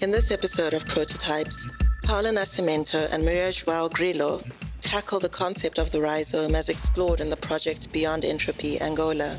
In 0.00 0.10
this 0.10 0.30
episode 0.30 0.72
of 0.72 0.86
Prototypes, 0.86 1.68
Paula 2.04 2.30
Nascimento 2.30 3.06
and 3.12 3.22
Maria 3.22 3.52
Joao 3.52 3.86
Grillo 3.90 4.40
tackle 4.80 5.20
the 5.20 5.28
concept 5.28 5.78
of 5.78 5.90
the 5.90 6.00
rhizome 6.00 6.54
as 6.54 6.70
explored 6.70 7.20
in 7.20 7.28
the 7.28 7.36
project 7.36 7.92
Beyond 7.92 8.24
Entropy 8.24 8.80
Angola. 8.80 9.36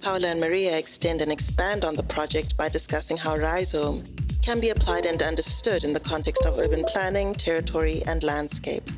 Paula 0.00 0.28
and 0.28 0.40
Maria 0.40 0.78
extend 0.78 1.20
and 1.20 1.30
expand 1.30 1.84
on 1.84 1.94
the 1.94 2.02
project 2.02 2.56
by 2.56 2.70
discussing 2.70 3.18
how 3.18 3.36
rhizome 3.36 4.06
can 4.40 4.60
be 4.60 4.70
applied 4.70 5.04
and 5.04 5.22
understood 5.22 5.84
in 5.84 5.92
the 5.92 6.00
context 6.00 6.46
of 6.46 6.58
urban 6.58 6.82
planning, 6.84 7.34
territory, 7.34 8.02
and 8.06 8.22
landscape. 8.22 8.88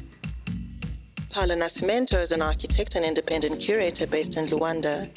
Paula 1.31 1.57
Nascimento 1.57 2.23
is 2.23 2.31
an 2.31 2.41
architect 2.41 2.95
and 2.95 3.05
independent 3.05 3.61
curator 3.61 4.07
based 4.07 4.37
in 4.37 4.47
Luanda. 4.47 5.11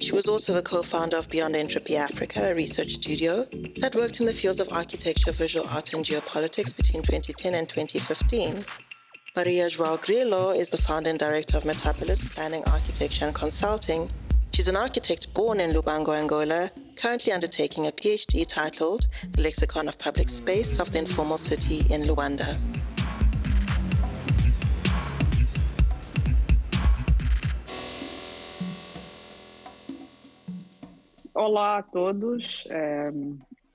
She 0.00 0.12
was 0.12 0.26
also 0.26 0.54
the 0.54 0.62
co 0.62 0.82
founder 0.82 1.18
of 1.18 1.28
Beyond 1.28 1.54
Entropy 1.54 1.94
Africa, 1.94 2.50
a 2.50 2.54
research 2.54 2.94
studio 2.94 3.46
that 3.80 3.94
worked 3.94 4.18
in 4.18 4.24
the 4.24 4.32
fields 4.32 4.58
of 4.58 4.72
architecture, 4.72 5.30
visual 5.30 5.66
art, 5.68 5.92
and 5.92 6.02
geopolitics 6.04 6.74
between 6.74 7.02
2010 7.02 7.54
and 7.54 7.68
2015. 7.68 8.64
Maria 9.36 9.68
Joao 9.68 9.98
Grillo 9.98 10.50
is 10.52 10.70
the 10.70 10.78
founder 10.78 11.10
and 11.10 11.18
director 11.18 11.58
of 11.58 11.64
Metapolis 11.64 12.24
Planning, 12.34 12.64
Architecture, 12.64 13.26
and 13.26 13.34
Consulting. 13.34 14.10
She's 14.54 14.68
an 14.68 14.76
architect 14.76 15.32
born 15.34 15.60
in 15.60 15.72
Lubango, 15.72 16.18
Angola, 16.18 16.70
currently 16.96 17.32
undertaking 17.32 17.86
a 17.86 17.92
PhD 17.92 18.46
titled 18.46 19.06
The 19.32 19.42
Lexicon 19.42 19.86
of 19.86 19.98
Public 19.98 20.30
Space 20.30 20.80
of 20.80 20.92
the 20.92 20.98
Informal 20.98 21.38
City 21.38 21.84
in 21.92 22.04
Luanda. 22.04 22.58
Olá 31.42 31.78
a 31.78 31.82
todos, 31.82 32.68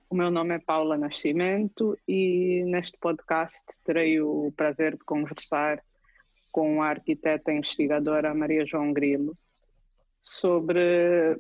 o 0.08 0.16
meu 0.16 0.30
nome 0.30 0.54
é 0.54 0.60
Paula 0.60 1.00
Nascimento 1.00 1.98
e 2.08 2.64
neste 2.68 2.96
podcast 3.00 3.66
terei 3.84 4.22
o 4.22 4.54
prazer 4.56 4.92
de 4.96 5.04
conversar 5.04 5.84
com 6.52 6.84
a 6.84 6.90
arquiteta 6.90 7.52
e 7.52 7.58
investigadora 7.58 8.36
Maria 8.36 8.68
João 8.68 8.94
Grilo 8.94 9.36
sobre 10.22 11.40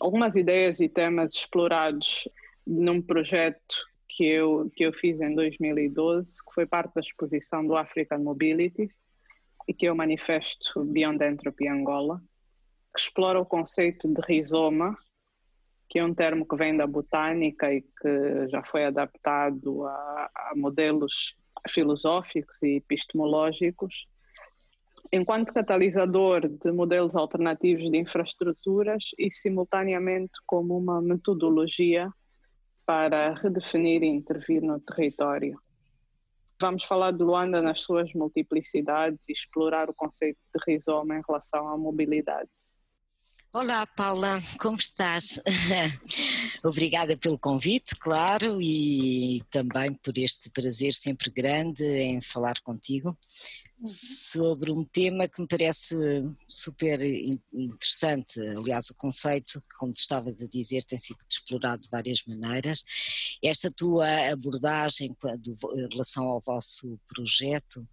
algumas 0.00 0.34
ideias 0.34 0.80
e 0.80 0.88
temas 0.88 1.34
explorados 1.34 2.28
num 2.66 3.00
projeto 3.00 3.76
que 4.08 4.26
eu, 4.26 4.68
que 4.74 4.82
eu 4.82 4.92
fiz 4.92 5.20
em 5.20 5.32
2012, 5.32 6.44
que 6.44 6.54
foi 6.54 6.66
parte 6.66 6.92
da 6.92 7.00
exposição 7.00 7.64
do 7.64 7.76
African 7.76 8.18
Mobilities 8.18 9.00
e 9.68 9.72
que 9.72 9.86
é 9.86 9.92
o 9.92 9.96
manifesto 9.96 10.84
Beyond 10.84 11.22
Entropy 11.22 11.68
Angola, 11.68 12.20
que 12.92 13.00
explora 13.00 13.40
o 13.40 13.46
conceito 13.46 14.12
de 14.12 14.20
rizoma, 14.26 14.98
que 15.88 15.98
é 15.98 16.04
um 16.04 16.14
termo 16.14 16.46
que 16.46 16.56
vem 16.56 16.76
da 16.76 16.86
botânica 16.86 17.72
e 17.72 17.82
que 17.82 18.48
já 18.48 18.62
foi 18.64 18.84
adaptado 18.84 19.84
a, 19.86 20.30
a 20.34 20.52
modelos 20.56 21.36
filosóficos 21.68 22.62
e 22.62 22.76
epistemológicos, 22.76 24.06
enquanto 25.12 25.52
catalisador 25.52 26.48
de 26.48 26.72
modelos 26.72 27.14
alternativos 27.14 27.90
de 27.90 27.98
infraestruturas 27.98 29.10
e, 29.18 29.32
simultaneamente, 29.32 30.32
como 30.46 30.76
uma 30.76 31.00
metodologia 31.00 32.10
para 32.84 33.34
redefinir 33.34 34.02
e 34.02 34.06
intervir 34.06 34.62
no 34.62 34.80
território. 34.80 35.60
Vamos 36.60 36.84
falar 36.84 37.12
de 37.12 37.22
Luanda 37.22 37.60
nas 37.60 37.82
suas 37.82 38.12
multiplicidades 38.14 39.28
e 39.28 39.32
explorar 39.32 39.90
o 39.90 39.94
conceito 39.94 40.38
de 40.54 40.64
rizoma 40.66 41.18
em 41.18 41.22
relação 41.26 41.68
à 41.68 41.76
mobilidade. 41.76 42.75
Olá, 43.58 43.86
Paula, 43.86 44.38
como 44.60 44.76
estás? 44.76 45.40
Obrigada 46.62 47.16
pelo 47.16 47.38
convite, 47.38 47.96
claro, 47.96 48.60
e 48.60 49.40
também 49.50 49.94
por 49.94 50.18
este 50.18 50.50
prazer 50.50 50.92
sempre 50.92 51.30
grande 51.30 51.82
em 51.82 52.20
falar 52.20 52.60
contigo 52.60 53.16
sobre 53.84 54.72
um 54.72 54.84
tema 54.84 55.28
que 55.28 55.40
me 55.40 55.46
parece 55.46 55.94
super 56.48 57.00
interessante. 57.52 58.40
Aliás, 58.40 58.90
o 58.90 58.94
conceito, 58.94 59.62
como 59.78 59.92
tu 59.92 59.98
estavas 59.98 60.40
a 60.40 60.46
dizer, 60.46 60.84
tem 60.84 60.98
sido 60.98 61.18
explorado 61.28 61.82
de 61.82 61.88
várias 61.90 62.22
maneiras. 62.26 62.82
Esta 63.42 63.70
tua 63.70 64.06
abordagem 64.32 65.14
em 65.24 65.88
relação 65.90 66.24
ao 66.24 66.40
vosso 66.40 66.98
projeto 67.06 67.86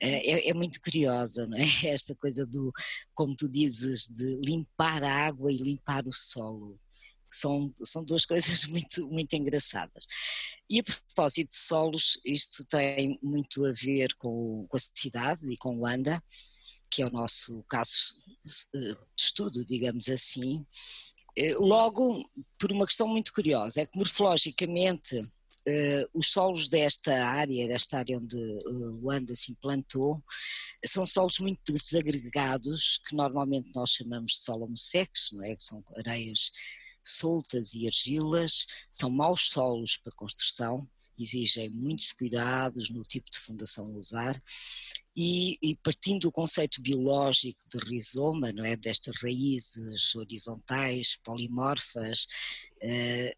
eh, 0.00 0.32
é, 0.32 0.50
é, 0.50 0.54
muito 0.54 0.80
curiosa, 0.80 1.46
não 1.46 1.56
é? 1.56 1.62
Esta 1.86 2.14
coisa 2.14 2.44
do, 2.46 2.72
como 3.14 3.36
tu 3.36 3.48
dizes, 3.48 4.08
de 4.08 4.40
limpar 4.44 5.02
a 5.02 5.26
água 5.26 5.52
e 5.52 5.56
limpar 5.56 6.06
o 6.06 6.12
solo 6.12 6.78
são, 7.34 7.72
são 7.82 8.04
duas 8.04 8.24
coisas 8.26 8.64
muito, 8.64 9.08
muito 9.08 9.32
engraçadas. 9.34 10.06
E 10.68 10.80
a 10.80 10.82
propósito 10.82 11.50
de 11.50 11.56
solos, 11.56 12.18
isto 12.24 12.64
tem 12.64 13.18
muito 13.22 13.64
a 13.64 13.72
ver 13.72 14.14
com, 14.14 14.66
com 14.68 14.76
a 14.76 14.80
cidade 14.80 15.52
e 15.52 15.56
com 15.56 15.76
Luanda, 15.76 16.22
que 16.90 17.02
é 17.02 17.06
o 17.06 17.10
nosso 17.10 17.62
caso 17.64 18.16
de 18.44 18.96
estudo, 19.18 19.64
digamos 19.64 20.08
assim. 20.08 20.64
Eh, 21.36 21.54
logo, 21.54 22.30
por 22.58 22.70
uma 22.72 22.86
questão 22.86 23.08
muito 23.08 23.32
curiosa, 23.32 23.80
é 23.80 23.86
que 23.86 23.96
morfologicamente 23.96 25.24
Uh, 25.66 26.04
os 26.12 26.30
solos 26.30 26.68
desta 26.68 27.24
área, 27.24 27.66
desta 27.66 27.96
área 27.96 28.18
onde 28.18 28.36
uh, 28.36 29.00
Luanda 29.00 29.34
se 29.34 29.50
implantou, 29.50 30.22
são 30.84 31.06
solos 31.06 31.38
muito 31.38 31.72
desagregados, 31.72 33.00
que 33.08 33.16
normalmente 33.16 33.70
nós 33.74 33.92
chamamos 33.92 34.32
de 34.32 34.38
solo 34.40 34.66
homossexos, 34.66 35.32
não 35.32 35.42
é? 35.42 35.56
Que 35.56 35.62
são 35.62 35.82
areias 35.96 36.50
soltas 37.04 37.74
e 37.74 37.86
argilas, 37.86 38.66
são 38.90 39.10
maus 39.10 39.48
solos 39.48 39.96
para 39.96 40.12
construção, 40.16 40.88
exigem 41.18 41.70
muitos 41.70 42.12
cuidados 42.12 42.90
no 42.90 43.02
tipo 43.04 43.30
de 43.30 43.38
fundação 43.38 43.86
a 43.86 43.98
usar 43.98 44.42
e, 45.16 45.56
e, 45.62 45.76
partindo 45.76 46.22
do 46.22 46.32
conceito 46.32 46.82
biológico 46.82 47.62
de 47.68 47.78
rizoma, 47.78 48.52
não 48.52 48.64
é, 48.64 48.76
destas 48.76 49.14
raízes 49.22 50.14
horizontais, 50.14 51.16
polimorfas, 51.22 52.26
eh, 52.82 53.36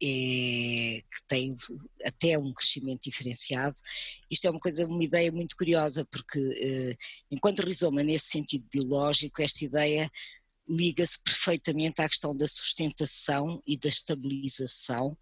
é, 0.00 1.02
que 1.02 1.26
têm 1.26 1.56
até 2.04 2.38
um 2.38 2.52
crescimento 2.52 3.02
diferenciado. 3.02 3.76
Isto 4.30 4.46
é 4.46 4.50
uma 4.50 4.60
coisa, 4.60 4.86
uma 4.86 5.02
ideia 5.02 5.30
muito 5.32 5.56
curiosa, 5.56 6.04
porque 6.04 6.38
eh, 6.38 6.96
enquanto 7.30 7.60
rizoma 7.60 8.02
nesse 8.02 8.28
sentido 8.28 8.64
biológico, 8.72 9.42
esta 9.42 9.64
ideia 9.64 10.10
liga-se 10.68 11.18
perfeitamente 11.22 12.02
à 12.02 12.08
questão 12.08 12.36
da 12.36 12.46
sustentação 12.46 13.60
e 13.66 13.76
da 13.76 13.88
estabilização 13.88 15.16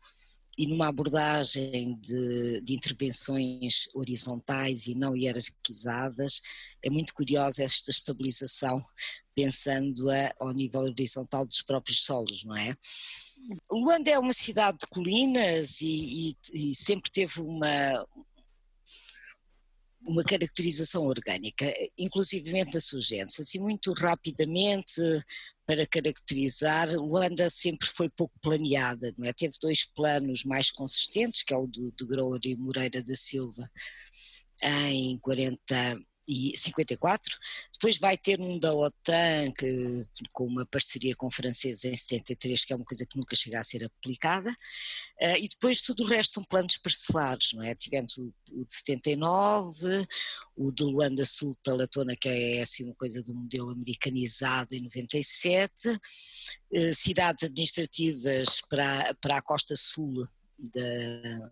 e 0.59 0.67
numa 0.67 0.89
abordagem 0.89 1.99
de, 2.01 2.61
de, 2.63 2.75
intervenções 2.75 3.87
horizontais 3.95 4.87
e 4.87 4.95
não 4.95 5.15
hierarquizadas, 5.15 6.41
é 6.83 6.89
muito 6.89 7.13
curiosa 7.13 7.63
esta 7.63 7.91
estabilização, 7.91 8.83
pensando 9.35 10.11
a, 10.11 10.33
ao 10.41 10.53
nível 10.53 10.81
horizontal 10.81 11.47
dos 11.47 11.61
próprios 11.61 12.01
solos, 12.01 12.43
não 12.43 12.57
é? 12.57 12.75
Luanda 13.71 14.11
é 14.11 14.19
uma 14.19 14.33
cidade 14.33 14.79
de 14.79 14.87
colinas 14.87 15.81
e, 15.83 16.35
e, 16.55 16.71
e 16.71 16.75
sempre 16.75 17.11
teve 17.11 17.41
uma, 17.41 18.07
uma 20.07 20.23
caracterização 20.23 21.03
orgânica, 21.05 21.73
inclusivamente 21.99 22.73
nas 22.75 22.85
suas 22.85 23.05
genes. 23.05 23.39
Assim, 23.41 23.59
muito 23.59 23.93
rapidamente, 23.93 25.01
para 25.67 25.87
caracterizar, 25.87 26.89
Luanda 26.95 27.51
sempre 27.51 27.89
foi 27.89 28.09
pouco 28.09 28.39
planeada, 28.41 29.13
não 29.19 29.27
é? 29.27 29.33
Teve 29.33 29.55
dois 29.61 29.85
planos 29.85 30.45
mais 30.45 30.71
consistentes, 30.71 31.43
que 31.43 31.53
é 31.53 31.57
o 31.57 31.67
do 31.67 31.93
de 31.93 32.07
Grower 32.07 32.41
e 32.45 32.57
Moreira 32.57 33.03
da 33.03 33.17
Silva, 33.17 33.69
em 34.63 35.19
40 35.19 35.99
e 36.27 36.57
54. 36.57 37.39
Depois 37.73 37.99
vai 37.99 38.17
ter 38.17 38.41
um 38.41 38.59
da 38.59 38.75
OTAN 38.75 39.53
que, 39.53 40.07
com 40.33 40.47
uma 40.47 40.67
parceria 40.67 41.15
com 41.17 41.31
franceses 41.31 41.85
em 41.85 41.97
73, 41.97 42.65
que 42.65 42.73
é 42.73 42.77
uma 42.77 42.85
coisa 42.85 43.07
que 43.07 43.17
nunca 43.17 43.37
chega 43.37 43.61
a 43.61 43.65
ser 43.65 43.85
aplicada. 43.85 44.51
Uh, 44.51 45.37
e 45.39 45.49
depois 45.49 45.83
tudo 45.83 46.03
o 46.03 46.07
resto 46.07 46.35
são 46.35 46.45
planos 46.45 46.77
parcelares, 46.79 47.53
não 47.53 47.63
é? 47.63 47.75
Tivemos 47.75 48.17
o, 48.19 48.33
o 48.53 48.65
de 48.65 48.73
79, 48.73 50.07
o 50.57 50.73
de 50.73 50.83
Luanda 50.83 51.25
Sul 51.25 51.57
Talatona, 51.63 52.17
que 52.17 52.29
é 52.29 52.63
assim 52.63 52.85
uma 52.85 52.95
coisa 52.95 53.23
do 53.23 53.35
modelo 53.35 53.71
americanizado 53.71 54.75
em 54.75 54.83
97, 54.83 55.89
uh, 55.89 55.99
ah, 56.75 56.95
cidades 56.95 57.45
administrativas 57.45 58.61
para, 58.69 59.15
para 59.21 59.37
a 59.39 59.43
costa 59.43 59.77
sul 59.77 60.27
da 60.75 61.51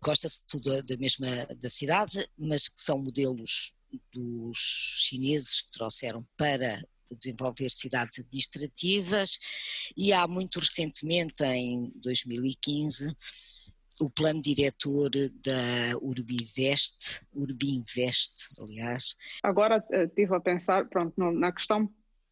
costa 0.00 0.28
sul 0.28 0.60
da, 0.60 0.80
da 0.80 0.96
mesma 0.96 1.46
da 1.60 1.70
cidade, 1.70 2.26
mas 2.38 2.68
que 2.68 2.80
são 2.80 2.98
modelos 2.98 3.74
dos 4.12 4.58
chineses 4.58 5.62
que 5.62 5.72
trouxeram 5.72 6.26
para 6.36 6.82
desenvolver 7.10 7.70
cidades 7.70 8.18
administrativas 8.18 9.38
e 9.96 10.12
há 10.12 10.26
muito 10.26 10.58
recentemente, 10.58 11.44
em 11.44 11.92
2015, 11.96 13.16
o 14.00 14.10
plano 14.10 14.42
diretor 14.42 15.10
da 15.10 15.98
Urbinvest, 16.02 17.22
Urbinvest, 17.32 18.48
aliás. 18.60 19.16
Agora 19.42 19.84
eh, 19.90 20.04
estive 20.04 20.34
a 20.34 20.40
pensar, 20.40 20.86
pronto, 20.88 21.14
na 21.16 21.52
questão, 21.52 21.90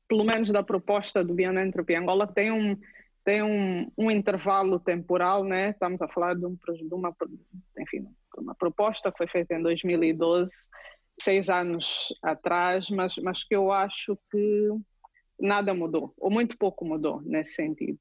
pelo 0.09 0.25
menos 0.25 0.51
da 0.51 0.63
proposta 0.63 1.25
do 1.25 1.35
Beyond 1.35 1.61
Entropy 1.61 1.95
Angola, 1.95 2.27
tem 2.27 2.53
um, 2.53 2.79
tem 3.25 3.43
um, 3.43 3.91
um, 3.97 4.11
intervalo 4.11 4.79
temporal, 4.79 5.45
né? 5.45 5.71
Estamos 5.71 6.03
a 6.03 6.09
falar 6.09 6.35
de, 6.35 6.45
um, 6.45 6.55
de 6.55 6.95
uma, 6.95 7.15
enfim, 7.79 8.07
uma 8.37 8.55
proposta 8.55 9.11
que 9.11 9.17
foi 9.17 9.27
feita 9.27 9.55
em 9.55 9.63
2012, 9.63 10.53
seis 11.21 11.49
anos 11.49 12.09
atrás, 12.23 12.91
mas, 12.91 13.17
mas 13.17 13.43
que 13.45 13.57
eu 13.57 13.73
acho 13.73 14.19
que 14.31 14.69
nada 15.41 15.73
mudou, 15.73 16.13
ou 16.19 16.31
muito 16.31 16.57
pouco 16.59 16.85
mudou 16.85 17.23
nesse 17.23 17.55
sentido. 17.55 17.99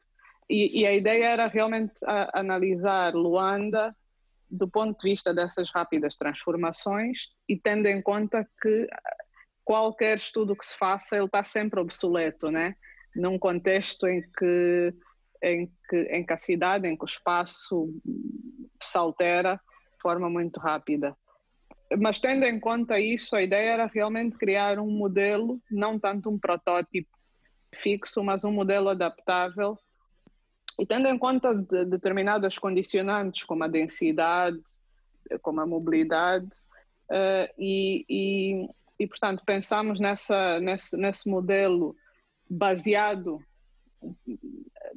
E, 0.49 0.81
e 0.81 0.85
a 0.85 0.93
ideia 0.93 1.25
era 1.25 1.47
realmente 1.47 1.93
a, 2.05 2.39
analisar 2.39 3.15
Luanda 3.15 3.95
do 4.49 4.67
ponto 4.67 4.99
de 4.99 5.09
vista 5.09 5.33
dessas 5.33 5.71
rápidas 5.71 6.15
transformações 6.15 7.29
e 7.49 7.57
tendo 7.57 7.87
em 7.87 8.01
conta 8.01 8.47
que 8.61 8.87
qualquer 9.63 10.17
estudo 10.17 10.55
que 10.55 10.65
se 10.65 10.77
faça 10.77 11.15
ele 11.15 11.25
está 11.25 11.43
sempre 11.43 11.79
obsoleto, 11.79 12.51
né? 12.51 12.75
Num 13.15 13.39
contexto 13.39 14.07
em 14.07 14.21
que 14.21 14.93
em 15.43 15.69
que, 15.89 15.97
em 16.03 16.25
que 16.25 16.33
a 16.33 16.37
cidade, 16.37 16.87
em 16.87 16.95
que 16.95 17.03
o 17.03 17.05
espaço 17.05 17.93
se 18.81 18.97
altera 18.97 19.55
de 19.55 20.01
forma 20.01 20.29
muito 20.29 20.59
rápida. 20.59 21.15
Mas 21.99 22.19
tendo 22.19 22.45
em 22.45 22.59
conta 22.59 22.99
isso, 22.99 23.35
a 23.35 23.41
ideia 23.43 23.71
era 23.71 23.85
realmente 23.85 24.37
criar 24.37 24.79
um 24.79 24.89
modelo, 24.89 25.61
não 25.69 25.99
tanto 25.99 26.29
um 26.29 26.39
protótipo 26.39 27.09
fixo, 27.75 28.23
mas 28.23 28.43
um 28.43 28.51
modelo 28.51 28.89
adaptável. 28.89 29.77
E 30.79 30.85
tendo 30.85 31.07
em 31.07 31.17
conta 31.17 31.53
de 31.53 31.85
determinadas 31.85 32.57
condicionantes, 32.57 33.43
como 33.43 33.63
a 33.63 33.67
densidade, 33.67 34.61
como 35.41 35.61
a 35.61 35.67
mobilidade, 35.67 36.47
uh, 37.11 37.53
e, 37.59 38.05
e, 38.09 38.69
e, 38.99 39.07
portanto, 39.07 39.43
pensamos 39.45 39.99
nessa, 39.99 40.59
nesse, 40.59 40.97
nesse 40.97 41.29
modelo 41.29 41.95
baseado 42.49 43.39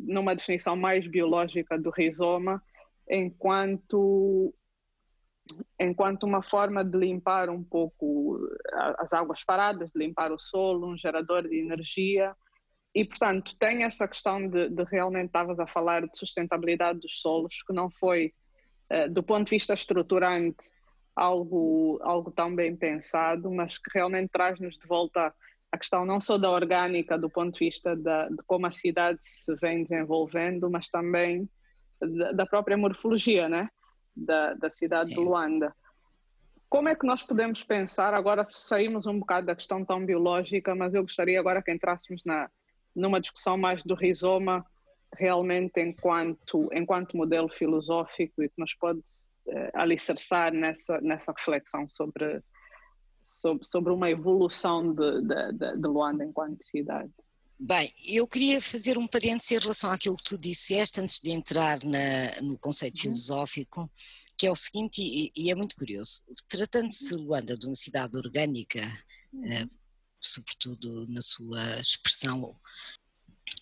numa 0.07 0.35
definição 0.35 0.77
mais 0.77 1.07
biológica 1.07 1.79
do 1.79 1.91
rizoma, 1.91 2.63
enquanto 3.09 4.55
enquanto 5.79 6.25
uma 6.25 6.43
forma 6.43 6.85
de 6.85 6.99
limpar 6.99 7.49
um 7.49 7.63
pouco 7.63 8.39
as 8.99 9.13
águas 9.13 9.45
paradas, 9.45 9.93
de 9.93 9.99
limpar 9.99 10.33
o 10.33 10.39
solo, 10.39 10.89
um 10.89 10.97
gerador 10.97 11.49
de 11.49 11.57
energia. 11.57 12.35
E, 12.95 13.05
portanto, 13.05 13.57
tem 13.59 13.85
essa 13.85 14.09
questão 14.09 14.49
de, 14.49 14.71
de 14.71 14.83
realmente 14.85 15.27
estavas 15.27 15.61
a 15.61 15.67
falar 15.67 16.07
de 16.07 16.19
sustentabilidade 16.19 16.99
dos 16.99 17.21
solos, 17.21 17.63
que 17.65 17.73
não 17.73 17.91
foi, 17.91 18.33
eh, 18.91 19.09
do 19.09 19.23
ponto 19.23 19.45
de 19.45 19.51
vista 19.51 19.75
estruturante, 19.75 20.69
algo, 21.15 22.01
algo 22.03 22.31
tão 22.31 22.55
bem 22.55 22.75
pensado, 22.75 23.51
mas 23.51 23.79
que 23.79 23.91
realmente 23.95 24.31
traz-nos 24.31 24.77
de 24.79 24.87
volta 24.89 25.33
a 25.77 25.79
questão 25.79 26.05
não 26.05 26.21
só 26.21 26.37
da 26.37 26.51
orgânica, 26.51 27.19
do 27.19 27.31
ponto 27.31 27.53
de 27.59 27.67
vista 27.67 27.95
da, 27.95 28.29
de 28.29 28.43
como 28.47 28.67
a 28.67 28.71
cidade 28.71 29.19
se 29.23 29.55
vem 29.57 29.85
desenvolvendo, 29.85 30.71
mas 30.71 30.89
também 30.89 31.49
da, 32.01 32.33
da 32.33 32.47
própria 32.47 32.77
morfologia 32.77 33.49
né? 33.49 33.69
da, 34.17 34.55
da 34.55 34.71
cidade 34.71 35.11
Sim. 35.11 35.17
de 35.17 35.21
Luanda. 35.21 35.75
Como 36.69 36.89
é 36.89 36.97
que 36.97 37.07
nós 37.07 37.23
podemos 37.23 37.63
pensar, 37.63 38.13
agora 38.15 38.45
saímos 38.45 39.07
um 39.07 39.21
bocado 39.21 39.47
da 39.47 39.55
questão 39.55 39.85
tão 39.85 40.05
biológica, 40.05 40.75
mas 40.75 40.95
eu 40.95 41.03
gostaria 41.03 41.39
agora 41.39 41.63
que 41.63 41.73
entrássemos 41.73 42.23
na, 42.25 42.51
numa 42.95 43.21
discussão 43.21 43.57
mais 43.57 43.83
do 43.85 43.95
rizoma, 43.95 44.65
realmente 45.17 45.81
enquanto, 45.81 46.69
enquanto 46.73 47.17
modelo 47.17 47.49
filosófico 47.49 48.43
e 48.43 48.49
que 48.49 48.59
nos 48.59 48.75
pode 48.75 49.01
eh, 49.49 49.71
alicerçar 49.75 50.53
nessa, 50.53 51.01
nessa 51.01 51.33
reflexão 51.33 51.87
sobre 51.87 52.43
sobre, 53.27 53.67
sobre 53.67 53.93
uma 53.93 54.09
evolução 54.09 54.95
de, 54.95 55.23
de, 55.23 55.77
de, 55.77 55.89
Luanda 55.89 56.25
enquanto 56.25 56.63
cidade. 56.65 57.11
Bem, 57.59 57.93
eu 58.05 58.27
queria 58.27 58.61
fazer 58.61 58.99
um 58.99 59.07
parênteses 59.07 59.51
em 59.51 59.59
relação 59.59 59.91
àquilo 59.91 60.17
que 60.17 60.25
tu 60.25 60.39
disseste 60.39 61.01
antes 61.01 61.21
de 61.21 61.31
entrar 61.31 61.83
na, 61.85 62.41
no 62.43 62.59
conceito 62.59 62.97
uhum. 62.99 63.03
filosófico, 63.03 63.91
que 64.37 64.47
é 64.47 64.51
o 64.51 64.57
seguinte, 64.57 65.01
e, 65.01 65.33
e 65.35 65.51
é 65.51 65.55
muito 65.55 65.75
curioso, 65.75 66.23
tratando-se 66.49 67.09
de 67.09 67.15
Luanda 67.15 67.57
de 67.57 67.67
uma 67.67 67.75
cidade 67.75 68.17
orgânica, 68.17 68.81
uhum. 69.33 69.45
eh, 69.45 69.67
sobretudo 70.21 71.07
na 71.09 71.23
sua 71.23 71.81
expressão 71.81 72.55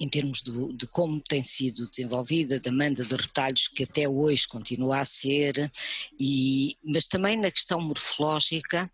em 0.01 0.09
termos 0.09 0.43
do, 0.43 0.73
de 0.73 0.87
como 0.89 1.21
tem 1.21 1.45
sido 1.45 1.89
desenvolvida, 1.89 2.59
da 2.59 2.73
manda 2.73 3.05
de 3.05 3.15
retalhos 3.15 3.69
que 3.69 3.85
até 3.85 4.09
hoje 4.09 4.49
continua 4.49 4.99
a 4.99 5.05
ser, 5.05 5.71
e, 6.19 6.77
mas 6.83 7.07
também 7.07 7.37
na 7.37 7.51
questão 7.51 7.81
morfológica, 7.81 8.91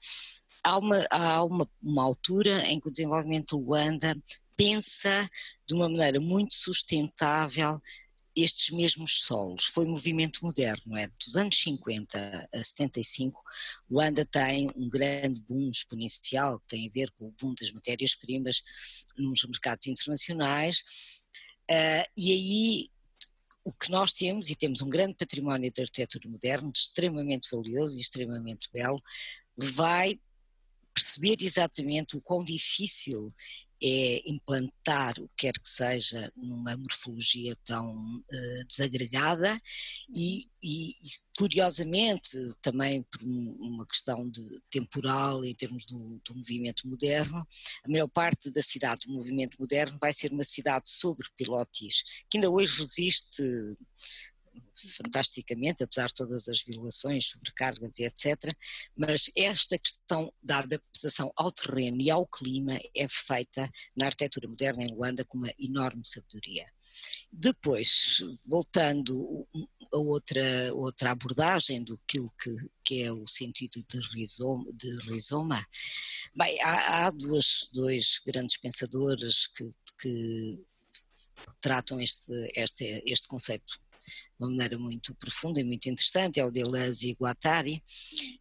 há 0.62 0.78
uma, 0.78 1.06
há 1.10 1.44
uma, 1.44 1.68
uma 1.82 2.04
altura 2.04 2.64
em 2.66 2.80
que 2.80 2.88
o 2.88 2.92
desenvolvimento 2.92 3.56
do 3.56 3.64
Luanda 3.64 4.16
pensa 4.56 5.28
de 5.66 5.74
uma 5.74 5.88
maneira 5.88 6.20
muito 6.20 6.54
sustentável 6.54 7.80
estes 8.34 8.70
mesmos 8.70 9.22
solos. 9.22 9.66
Foi 9.66 9.86
um 9.86 9.90
movimento 9.90 10.44
moderno, 10.44 10.96
é? 10.96 11.08
Dos 11.18 11.36
anos 11.36 11.60
50 11.62 12.48
a 12.52 12.62
75, 12.62 13.42
Luanda 13.90 14.24
tem 14.24 14.70
um 14.76 14.88
grande 14.88 15.40
boom 15.48 15.70
exponencial 15.70 16.60
que 16.60 16.68
tem 16.68 16.88
a 16.88 16.92
ver 16.92 17.10
com 17.12 17.26
o 17.26 17.34
boom 17.40 17.54
das 17.54 17.70
matérias-primas 17.72 18.62
nos 19.16 19.44
mercados 19.44 19.86
internacionais. 19.86 20.82
Uh, 21.70 22.06
e 22.16 22.32
aí 22.32 22.90
o 23.64 23.72
que 23.72 23.90
nós 23.90 24.12
temos, 24.12 24.50
e 24.50 24.56
temos 24.56 24.80
um 24.80 24.88
grande 24.88 25.14
património 25.14 25.70
de 25.70 25.82
arquitetura 25.82 26.28
moderna, 26.28 26.72
extremamente 26.74 27.48
valioso 27.50 27.96
e 27.96 28.00
extremamente 28.00 28.68
belo, 28.72 29.00
vai 29.56 30.18
perceber 30.94 31.36
exatamente 31.40 32.16
o 32.16 32.20
quão 32.20 32.44
difícil 32.44 33.32
é 33.82 34.22
implantar 34.30 35.18
o 35.18 35.26
que 35.28 35.46
quer 35.46 35.58
que 35.58 35.68
seja 35.68 36.30
numa 36.36 36.76
morfologia 36.76 37.56
tão 37.64 37.94
uh, 37.94 38.66
desagregada 38.68 39.58
e, 40.14 40.46
e, 40.62 40.94
curiosamente 41.38 42.36
também 42.60 43.02
por 43.02 43.22
uma 43.22 43.86
questão 43.86 44.28
de 44.28 44.42
temporal 44.68 45.42
em 45.42 45.54
termos 45.54 45.86
do, 45.86 46.20
do, 46.22 46.34
movimento 46.34 46.86
moderno, 46.86 47.46
a 47.82 47.88
maior 47.88 48.08
parte 48.08 48.50
da 48.50 48.60
cidade 48.60 49.06
do 49.06 49.14
movimento 49.14 49.56
moderno 49.58 49.96
vai 49.98 50.12
ser 50.12 50.30
uma 50.30 50.44
cidade 50.44 50.90
sobre 50.90 51.26
pilotis, 51.34 52.02
que 52.28 52.36
ainda 52.36 52.50
hoje 52.50 52.78
resiste 52.78 53.42
fantasticamente, 54.96 55.82
apesar 55.82 56.08
de 56.08 56.14
todas 56.14 56.48
as 56.48 56.62
violações, 56.62 57.26
sobrecargas 57.26 57.98
e 57.98 58.04
etc. 58.04 58.54
Mas 58.96 59.30
esta 59.36 59.78
questão 59.78 60.32
da 60.42 60.58
adaptação 60.58 61.32
ao 61.36 61.52
terreno 61.52 62.00
e 62.00 62.10
ao 62.10 62.26
clima 62.26 62.78
é 62.94 63.06
feita 63.08 63.70
na 63.96 64.06
arquitetura 64.06 64.48
moderna 64.48 64.82
em 64.82 64.94
Luanda 64.94 65.24
com 65.24 65.38
uma 65.38 65.50
enorme 65.58 66.02
sabedoria. 66.04 66.66
Depois, 67.32 68.18
voltando 68.46 69.46
a 69.92 69.98
outra, 69.98 70.74
outra 70.74 71.10
abordagem 71.10 71.82
do 71.82 71.98
que, 72.06 72.18
que 72.84 73.02
é 73.02 73.12
o 73.12 73.26
sentido 73.26 73.84
de 73.88 73.98
rizoma, 74.14 74.64
de 74.72 74.98
rizoma 75.00 75.64
bem, 76.34 76.60
há, 76.62 77.06
há 77.06 77.10
duas, 77.10 77.68
dois 77.72 78.20
grandes 78.26 78.56
pensadores 78.56 79.48
que, 79.48 79.70
que 80.00 80.60
tratam 81.60 82.00
este, 82.00 82.32
este, 82.54 83.02
este 83.06 83.28
conceito 83.28 83.80
de 84.10 84.44
uma 84.44 84.50
maneira 84.50 84.78
muito 84.78 85.14
profunda 85.14 85.60
e 85.60 85.64
muito 85.64 85.88
interessante, 85.88 86.40
é 86.40 86.44
o 86.44 86.50
Deleuze 86.50 87.10
e 87.10 87.14
Guattari, 87.14 87.82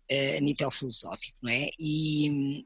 eh, 0.09 0.37
a 0.37 0.41
nível 0.41 0.71
filosófico, 0.71 1.37
não 1.41 1.51
é? 1.51 1.69
E, 1.79 2.65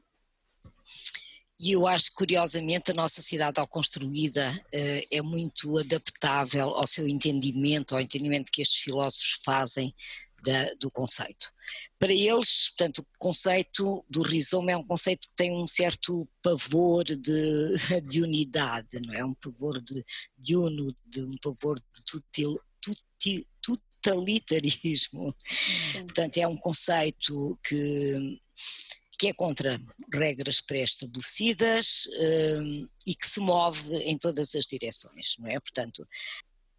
e 1.58 1.72
eu 1.72 1.86
acho 1.86 2.10
que, 2.10 2.16
curiosamente, 2.16 2.90
a 2.90 2.94
nossa 2.94 3.22
cidade, 3.22 3.60
ao 3.60 3.66
construída, 3.66 4.52
eh, 4.72 5.06
é 5.10 5.22
muito 5.22 5.78
adaptável 5.78 6.70
ao 6.70 6.86
seu 6.86 7.06
entendimento, 7.06 7.94
ao 7.94 8.00
entendimento 8.00 8.50
que 8.50 8.62
estes 8.62 8.82
filósofos 8.82 9.38
fazem 9.44 9.94
da, 10.44 10.74
do 10.78 10.90
conceito. 10.90 11.50
Para 11.98 12.12
eles, 12.12 12.68
portanto, 12.70 12.98
o 12.98 13.06
conceito 13.18 14.04
do 14.10 14.22
rizoma 14.22 14.72
é 14.72 14.76
um 14.76 14.86
conceito 14.86 15.26
que 15.26 15.34
tem 15.34 15.52
um 15.52 15.66
certo 15.66 16.28
pavor 16.42 17.04
de, 17.04 17.74
de 18.04 18.22
unidade, 18.22 19.00
não 19.00 19.14
é? 19.14 19.24
Um 19.24 19.34
pavor 19.34 19.80
de, 19.80 20.04
de 20.36 20.56
uno, 20.56 20.94
de 21.06 21.22
um 21.22 21.36
pavor 21.38 21.80
de 21.80 22.04
totalitarismo. 23.62 25.34
Sim. 25.92 26.04
Portanto, 26.04 26.38
é 26.38 26.46
um 26.46 26.56
conceito 26.56 27.58
que, 27.66 28.40
que 29.18 29.28
é 29.28 29.32
contra 29.32 29.80
regras 30.12 30.60
pré-estabelecidas 30.60 32.08
um, 32.18 32.88
e 33.06 33.14
que 33.14 33.26
se 33.26 33.40
move 33.40 33.94
em 33.96 34.18
todas 34.18 34.54
as 34.54 34.66
direções, 34.66 35.36
não 35.38 35.48
é? 35.48 35.58
Portanto, 35.58 36.06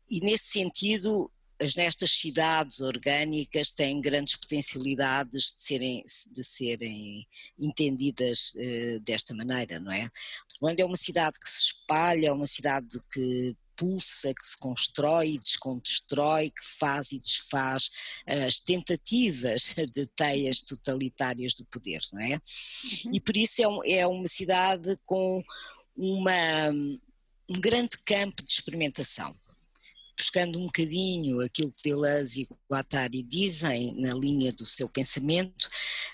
e 0.09 0.19
nesse 0.19 0.49
sentido, 0.51 1.31
as 1.59 1.75
nestas 1.75 2.11
cidades 2.11 2.81
orgânicas 2.81 3.71
têm 3.71 4.01
grandes 4.01 4.35
potencialidades 4.35 5.53
de 5.53 5.61
serem, 5.61 6.03
de 6.31 6.43
serem 6.43 7.27
entendidas 7.57 8.53
uh, 8.55 8.99
desta 8.99 9.33
maneira, 9.33 9.79
não 9.79 9.91
é? 9.91 10.09
Luanda 10.61 10.81
é 10.81 10.85
uma 10.85 10.97
cidade 10.97 11.39
que 11.39 11.49
se 11.49 11.67
espalha, 11.67 12.27
é 12.27 12.31
uma 12.31 12.45
cidade 12.45 12.99
que 13.11 13.55
pulsa, 13.75 14.33
que 14.33 14.45
se 14.45 14.57
constrói 14.57 15.31
e 15.31 15.39
desconstrói, 15.39 16.49
que 16.49 16.77
faz 16.79 17.11
e 17.11 17.19
desfaz 17.19 17.89
as 18.45 18.59
tentativas 18.59 19.73
de 19.93 20.07
teias 20.07 20.61
totalitárias 20.61 21.53
do 21.53 21.65
poder, 21.65 22.01
não 22.11 22.21
é? 22.21 22.33
Uhum. 22.33 23.11
E 23.13 23.19
por 23.19 23.35
isso 23.37 23.61
é, 23.61 23.67
um, 23.67 23.79
é 23.85 24.07
uma 24.07 24.27
cidade 24.27 24.97
com 25.05 25.43
uma, 25.95 26.69
um 27.49 27.59
grande 27.59 27.97
campo 28.03 28.43
de 28.43 28.51
experimentação. 28.51 29.35
Buscando 30.17 30.59
um 30.59 30.65
bocadinho 30.65 31.41
aquilo 31.41 31.71
que 31.71 31.89
Deleuze 31.89 32.41
e 32.41 32.47
Guattari 32.71 33.21
dizem 33.23 33.93
na 33.99 34.13
linha 34.13 34.51
do 34.51 34.65
seu 34.65 34.87
pensamento, 34.89 35.67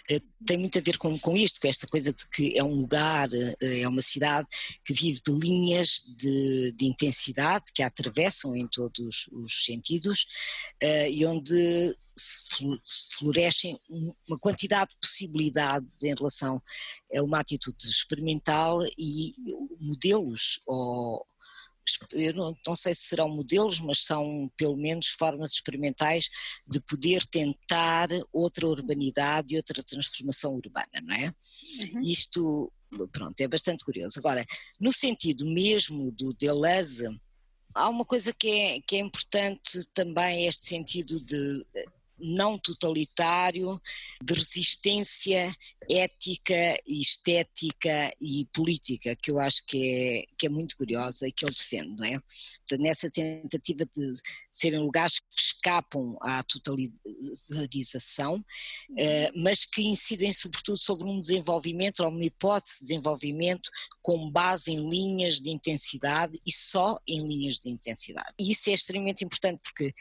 eh, 0.10 0.20
tem 0.46 0.58
muito 0.58 0.78
a 0.78 0.82
ver 0.82 0.98
com, 0.98 1.18
com 1.20 1.38
isto, 1.38 1.62
com 1.62 1.68
esta 1.68 1.88
coisa 1.88 2.12
de 2.12 2.28
que 2.30 2.58
é 2.58 2.64
um 2.64 2.74
lugar, 2.74 3.30
eh, 3.34 3.82
é 3.82 3.88
uma 3.88 4.02
cidade 4.02 4.48
que 4.84 4.94
vive 4.94 5.20
de 5.26 5.32
linhas 5.34 6.04
de, 6.18 6.72
de 6.74 6.86
intensidade 6.86 7.72
que 7.74 7.84
a 7.84 7.88
atravessam 7.88 8.56
em 8.56 8.68
todos 8.68 9.30
os 9.32 9.66
sentidos 9.66 10.26
e 11.12 11.26
onde 11.26 11.96
florescem 13.18 13.80
uma 13.90 14.40
quantidade 14.40 14.92
de 14.92 14.98
possibilidades 14.98 16.04
em 16.04 16.14
relação 16.14 16.62
a 17.14 17.22
uma 17.22 17.40
atitude 17.40 17.88
experimental 17.88 18.80
e 18.98 19.34
modelos 19.80 20.62
ou 20.66 21.26
eu 22.12 22.34
não, 22.34 22.56
não, 22.66 22.76
sei 22.76 22.94
se 22.94 23.04
serão 23.04 23.30
modelos, 23.30 23.80
mas 23.80 24.00
são 24.00 24.52
pelo 24.58 24.78
menos 24.78 25.08
formas 25.10 25.54
experimentais 25.54 26.30
de 26.68 26.80
poder 26.82 27.26
tentar 27.26 28.08
outra 28.32 28.68
urbanidade 28.68 29.54
e 29.54 29.58
outra 29.58 29.84
transformação 29.84 30.54
urbana, 30.54 31.02
não 31.04 31.16
é? 31.16 31.34
Uhum. 31.94 32.02
Isto, 32.02 32.72
pronto, 33.12 33.40
é 33.40 33.48
bastante 33.48 33.84
curioso. 33.84 34.20
Agora, 34.20 34.46
no 34.80 34.92
sentido 34.92 35.46
mesmo 35.46 36.12
do 36.12 36.34
Deleuze, 36.34 37.08
há 37.74 37.90
uma 37.90 38.06
coisa 38.06 38.34
que 38.34 38.50
é, 38.50 38.82
que 38.82 38.96
é 38.96 39.00
importante 39.00 39.86
também, 39.94 40.48
este 40.48 40.68
sentido 40.68 41.20
de 41.24 41.66
não 42.24 42.58
totalitário, 42.58 43.80
de 44.24 44.34
resistência 44.34 45.54
ética 45.90 46.80
estética 46.86 48.14
e 48.22 48.46
política, 48.54 49.16
que 49.16 49.32
eu 49.32 49.40
acho 49.40 49.66
que 49.66 49.78
é, 49.78 50.26
que 50.38 50.46
é 50.46 50.50
muito 50.50 50.78
curiosa 50.78 51.28
e 51.28 51.32
que 51.32 51.46
ele 51.46 51.56
defende, 51.56 51.96
não 51.96 52.06
é? 52.06 52.20
Portanto, 52.20 52.82
nessa 52.82 53.10
tentativa 53.10 53.86
de 53.86 54.14
serem 54.52 54.80
lugares 54.80 55.20
que 55.20 55.26
escapam 55.38 56.18
à 56.22 56.44
totalização, 56.44 58.44
eh, 58.98 59.32
mas 59.36 59.66
que 59.66 59.82
incidem 59.82 60.32
sobretudo 60.32 60.78
sobre 60.78 61.08
um 61.08 61.20
desenvolvimento, 61.20 62.02
ou 62.02 62.10
uma 62.10 62.24
hipótese 62.24 62.80
de 62.80 62.88
desenvolvimento 62.88 63.70
com 64.02 64.30
base 64.30 64.72
em 64.72 64.88
linhas 64.88 65.42
de 65.42 65.50
intensidade 65.50 66.40
e 66.46 66.52
só 66.52 67.00
em 67.08 67.26
linhas 67.26 67.58
de 67.58 67.70
intensidade. 67.70 68.34
E 68.40 68.52
isso 68.52 68.70
é 68.70 68.74
extremamente 68.74 69.26
importante 69.26 69.60
porque 69.64 69.94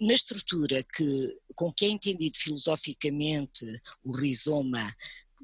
na 0.00 0.14
estrutura 0.14 0.82
que, 0.82 1.38
com 1.54 1.72
que 1.72 1.84
é 1.84 1.88
entendido 1.88 2.38
filosoficamente 2.38 3.64
o 4.04 4.12
rizoma 4.12 4.94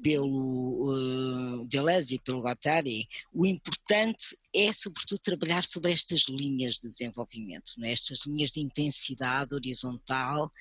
pelo 0.01 0.89
uh, 0.89 1.65
Deleuze 1.65 2.15
e 2.15 2.19
pelo 2.19 2.41
Guattari, 2.41 3.07
o 3.33 3.45
importante 3.45 4.35
é 4.53 4.71
sobretudo 4.73 5.19
trabalhar 5.19 5.63
sobre 5.63 5.91
estas 5.91 6.25
linhas 6.29 6.75
de 6.75 6.89
desenvolvimento, 6.89 7.73
é? 7.83 7.91
estas 7.91 8.25
linhas 8.25 8.51
de 8.51 8.59
intensidade 8.59 9.55
horizontal 9.55 10.51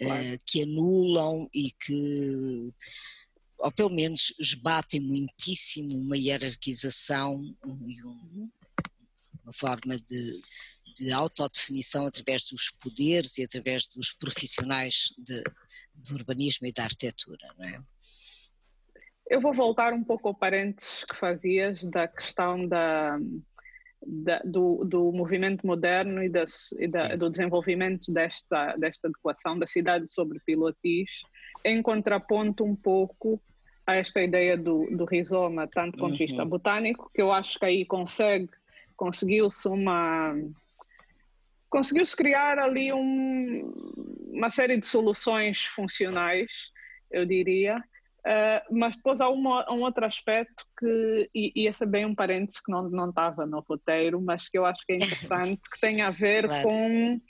claro. 0.00 0.34
uh, 0.34 0.38
que 0.46 0.62
anulam 0.62 1.48
e 1.52 1.70
que 1.72 2.72
ou 3.58 3.72
pelo 3.72 3.90
menos 3.90 4.34
esbatem 4.38 5.00
muitíssimo 5.00 5.96
uma 5.96 6.16
hierarquização 6.16 7.42
e 7.86 8.04
um, 8.04 8.08
uhum. 8.08 8.50
uma 9.42 9.52
forma 9.52 9.96
de, 9.96 10.40
de 10.96 11.12
autodefinição 11.12 12.06
através 12.06 12.46
dos 12.50 12.70
poderes 12.70 13.38
e 13.38 13.44
através 13.44 13.86
dos 13.94 14.12
profissionais 14.12 15.14
de, 15.18 15.42
do 15.94 16.14
urbanismo 16.14 16.66
e 16.66 16.72
da 16.72 16.84
arquitetura, 16.84 17.48
não 17.58 17.68
é? 17.68 17.80
Eu 19.28 19.40
vou 19.40 19.52
voltar 19.52 19.92
um 19.92 20.04
pouco 20.04 20.28
ao 20.28 20.34
parênteses 20.34 21.04
que 21.04 21.16
fazias 21.16 21.82
da 21.82 22.06
questão 22.06 22.66
da, 22.66 23.18
da 24.00 24.38
do, 24.44 24.84
do, 24.84 25.10
movimento 25.10 25.66
moderno 25.66 26.22
e, 26.22 26.28
das, 26.28 26.70
e 26.78 26.86
da, 26.86 27.16
do 27.16 27.28
desenvolvimento 27.28 28.12
desta, 28.12 28.76
desta 28.76 29.08
adequação 29.08 29.58
da 29.58 29.66
cidade 29.66 30.12
sobre 30.12 30.38
pilotis, 30.46 31.10
em 31.64 31.82
contraponto 31.82 32.64
um 32.64 32.76
pouco 32.76 33.42
a 33.84 33.96
esta 33.96 34.22
ideia 34.22 34.56
do, 34.56 34.86
do 34.96 35.04
rizoma, 35.04 35.68
tanto 35.68 35.96
do 35.96 36.00
ponto 36.00 36.12
de 36.12 36.26
vista 36.26 36.42
uhum. 36.42 36.48
botânico, 36.48 37.08
que 37.12 37.20
eu 37.20 37.32
acho 37.32 37.58
que 37.58 37.64
aí 37.64 37.84
consegue, 37.84 38.48
conseguiu-se 38.96 39.66
uma 39.68 40.34
conseguiu-se 41.68 42.16
criar 42.16 42.58
ali 42.58 42.92
um, 42.92 43.72
uma 44.32 44.50
série 44.50 44.78
de 44.78 44.86
soluções 44.86 45.64
funcionais, 45.64 46.50
eu 47.10 47.24
diria, 47.24 47.78
uh, 47.78 48.76
mas 48.76 48.96
depois 48.96 49.20
há 49.20 49.28
uma, 49.28 49.70
um 49.72 49.80
outro 49.80 50.04
aspecto 50.04 50.64
que, 50.78 51.30
e, 51.34 51.52
e 51.54 51.66
esse 51.66 51.84
é 51.84 51.86
bem 51.86 52.04
um 52.04 52.14
parênteses 52.14 52.60
que 52.60 52.70
não, 52.70 52.88
não 52.88 53.10
estava 53.10 53.46
no 53.46 53.60
roteiro, 53.60 54.20
mas 54.20 54.48
que 54.48 54.58
eu 54.58 54.64
acho 54.64 54.84
que 54.86 54.92
é 54.92 54.96
interessante, 54.96 55.60
que 55.70 55.80
tem 55.80 56.02
a 56.02 56.10
ver 56.10 56.46
claro. 56.48 56.62
com, 56.62 57.20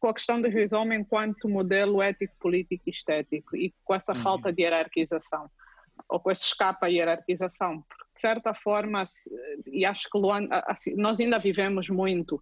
com 0.00 0.08
a 0.08 0.14
questão 0.14 0.40
do 0.40 0.48
rizoma 0.48 0.94
enquanto 0.94 1.48
modelo 1.48 2.02
ético, 2.02 2.34
político 2.40 2.84
e 2.86 2.90
estético, 2.90 3.56
e 3.56 3.74
com 3.84 3.94
essa 3.94 4.12
uhum. 4.12 4.22
falta 4.22 4.52
de 4.52 4.62
hierarquização, 4.62 5.50
ou 6.08 6.20
com 6.20 6.30
esse 6.30 6.42
escape 6.42 6.84
à 6.84 6.88
hierarquização, 6.88 7.82
porque 7.82 8.04
de 8.14 8.20
certa 8.20 8.54
forma, 8.54 9.04
e 9.66 9.84
acho 9.84 10.08
que 10.08 10.18
Luan, 10.18 10.46
assim, 10.66 10.94
nós 10.94 11.18
ainda 11.18 11.38
vivemos 11.38 11.88
muito 11.88 12.40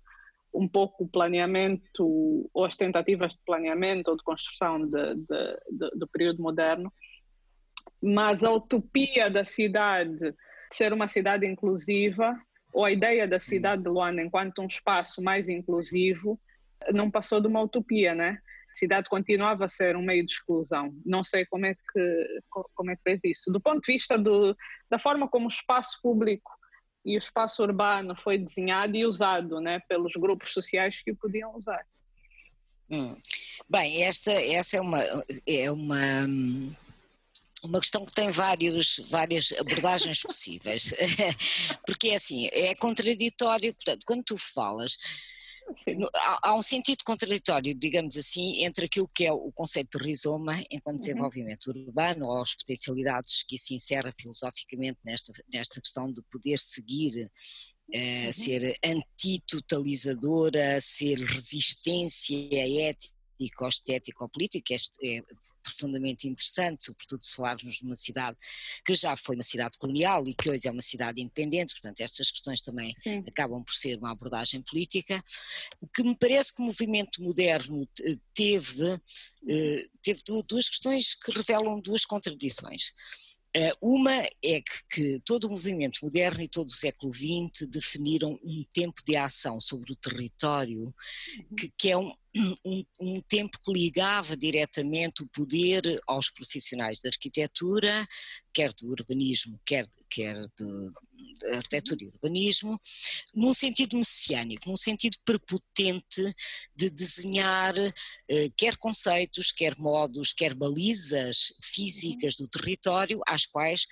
um 0.54 0.68
pouco 0.68 1.04
o 1.04 1.09
planeamento 1.09 2.49
ou 2.52 2.64
as 2.64 2.76
tentativas 2.76 3.32
de 3.32 3.40
planeamento 3.44 4.11
ou 4.11 4.16
de 4.16 4.23
construção 4.23 4.85
de, 4.87 5.14
de, 5.14 5.61
de, 5.71 5.90
do 5.97 6.06
período 6.09 6.42
moderno, 6.42 6.92
mas 8.02 8.44
a 8.44 8.50
utopia 8.50 9.30
da 9.30 9.44
cidade 9.44 10.18
de 10.18 10.37
ser 10.76 10.92
uma 10.92 11.09
cidade 11.09 11.47
inclusiva 11.47 12.38
ou 12.73 12.85
a 12.85 12.90
ideia 12.90 13.28
da 13.28 13.38
cidade 13.38 13.82
de 13.82 13.88
Luanda 13.88 14.23
enquanto 14.23 14.62
um 14.62 14.66
espaço 14.66 15.23
mais 15.23 15.49
inclusivo 15.49 16.40
não 16.92 17.11
passou 17.11 17.40
de 17.40 17.47
uma 17.47 17.62
utopia, 17.62 18.14
né? 18.14 18.38
A 18.71 18.75
cidade 18.75 19.09
continuava 19.09 19.66
a 19.66 19.68
ser 19.68 19.97
um 19.97 20.02
meio 20.02 20.25
de 20.25 20.32
exclusão. 20.32 20.92
Não 21.04 21.23
sei 21.23 21.44
como 21.47 21.66
é 21.66 21.75
que 21.75 22.40
como 22.75 22.90
é 22.90 22.97
que 22.97 23.02
fez 23.02 23.21
isso. 23.25 23.52
Do 23.52 23.61
ponto 23.61 23.82
de 23.82 23.92
vista 23.92 24.18
do, 24.18 24.56
da 24.90 24.99
forma 24.99 25.28
como 25.28 25.44
o 25.44 25.49
espaço 25.49 26.00
público 26.02 26.50
e 27.04 27.16
o 27.16 27.18
espaço 27.18 27.62
urbano 27.62 28.14
foi 28.23 28.38
desenhado 28.38 28.97
e 28.97 29.04
usado 29.04 29.61
né, 29.61 29.80
pelos 29.88 30.12
grupos 30.12 30.52
sociais 30.52 31.00
que 31.02 31.11
o 31.11 31.16
podiam 31.16 31.56
usar. 31.56 31.85
Hum. 32.90 33.16
Bem, 33.68 34.02
esta, 34.02 34.32
essa 34.32 34.76
é 34.76 34.80
uma, 34.80 35.00
é 35.47 35.71
uma, 35.71 36.26
uma 37.62 37.80
questão 37.80 38.04
que 38.04 38.12
tem 38.12 38.30
vários, 38.30 39.00
várias 39.09 39.52
abordagens 39.52 40.21
possíveis, 40.21 40.92
porque 41.87 42.09
é 42.09 42.16
assim, 42.16 42.49
é 42.52 42.75
contraditório, 42.75 43.73
portanto, 43.75 44.04
quando 44.04 44.25
tu 44.25 44.38
falas 44.38 44.97
Há, 46.14 46.49
há, 46.49 46.54
um 46.54 46.62
sentido 46.62 47.02
contraditório, 47.04 47.75
digamos 47.75 48.16
assim, 48.16 48.64
entre 48.64 48.87
aquilo 48.87 49.09
que 49.14 49.25
é 49.25 49.33
o 49.33 49.50
conceito 49.52 49.99
de 49.99 50.04
rizoma 50.04 50.54
enquanto 50.71 50.99
uhum. 50.99 51.07
desenvolvimento 51.07 51.66
uhum. 51.66 51.85
urbano 51.87 52.26
ou 52.26 52.42
as 52.42 52.54
potencialidades 52.54 53.42
que 53.47 53.59
se 53.59 53.75
encerra 53.75 54.12
filosoficamente 54.16 54.99
nesta, 55.04 55.33
nesta 55.52 55.81
questão 55.81 56.12
de 56.12 56.23
poder 56.31 56.59
seguir 56.59 57.31
Uh, 57.95 58.26
uhum. 58.26 58.33
ser 58.33 58.75
antitotalizadora, 58.83 60.81
ser 60.81 61.19
resistência 61.19 62.35
ética 62.88 63.22
estético 63.68 64.25
ou 64.25 64.28
político, 64.28 64.72
este 64.72 64.94
é 65.04 65.22
profundamente 65.62 66.28
interessante, 66.28 66.84
sobretudo 66.84 67.25
se 67.25 67.34
falarmos 67.34 67.75
de 67.76 67.84
uma 67.84 67.96
cidade 67.96 68.37
que 68.84 68.94
já 68.94 69.16
foi 69.16 69.37
uma 69.37 69.42
cidade 69.42 69.78
colonial 69.78 70.26
e 70.26 70.34
que 70.34 70.50
hoje 70.50 70.68
é 70.68 70.70
uma 70.70 70.82
cidade 70.82 71.20
independente, 71.20 71.75
portanto 71.75 72.00
estas 72.00 72.30
questões 72.30 72.62
também 72.62 72.92
Sim. 73.02 73.25
acabam 73.26 73.62
por 73.62 73.75
ser 73.75 73.99
uma 73.99 74.12
abordagem 74.12 74.62
política. 74.62 75.22
O 75.80 75.87
que 75.87 76.02
me 76.02 76.16
parece 76.16 76.52
que 76.52 76.62
o 76.62 76.64
movimento 76.64 77.22
moderno 77.22 77.88
teve, 78.34 79.00
eh, 79.49 79.88
teve 80.02 80.20
duas 80.46 80.68
questões 80.68 81.14
que 81.14 81.32
revelam 81.32 81.80
duas 81.80 82.04
contradições. 82.04 82.92
Eh, 83.54 83.73
uma 83.82 84.14
é 84.42 84.62
que, 84.62 84.85
que, 84.90 85.21
todo 85.26 85.44
o 85.44 85.50
movimento 85.50 85.99
moderno 86.02 86.40
e 86.40 86.49
todo 86.49 86.68
o 86.68 86.75
século 86.75 87.12
XX 87.12 87.68
definiram 87.68 88.38
um 88.42 88.64
tempo 88.73 89.02
de 89.06 89.14
ação 89.14 89.61
sobre 89.61 89.92
o 89.92 89.97
território, 89.97 90.80
uhum. 90.80 91.56
que, 91.56 91.73
que 91.76 91.90
é 91.90 91.97
um, 91.97 92.14
um, 92.64 92.85
um, 92.99 93.21
tempo 93.28 93.59
que 93.62 93.73
ligava 93.73 94.37
diretamente 94.37 95.23
o 95.23 95.28
poder 95.28 95.82
aos 96.06 96.30
profissionais 96.30 97.02
da 97.02 97.11
arquitetura, 97.11 98.06
quer 98.54 98.73
do 98.73 98.88
urbanismo, 98.88 99.61
quer, 99.66 99.87
quer 100.09 100.35
de 100.56 100.92
arquitetura 101.54 102.04
e 102.04 102.08
urbanismo, 102.08 102.78
num 103.34 103.52
sentido 103.52 103.96
messiânico, 103.96 104.68
num 104.68 104.76
sentido 104.76 105.16
prepotente 105.25 106.22
de 106.75 106.90
desenhar 106.90 107.75
eh, 107.76 108.50
quer 108.56 108.76
conceitos, 108.76 109.52
quer 109.52 109.76
modos, 109.78 110.32
quer 110.32 110.54
balizas 110.54 111.52
físicas 111.61 112.37
do 112.37 112.49
território 112.49 113.20
às 113.26 113.46
quais 113.46 113.87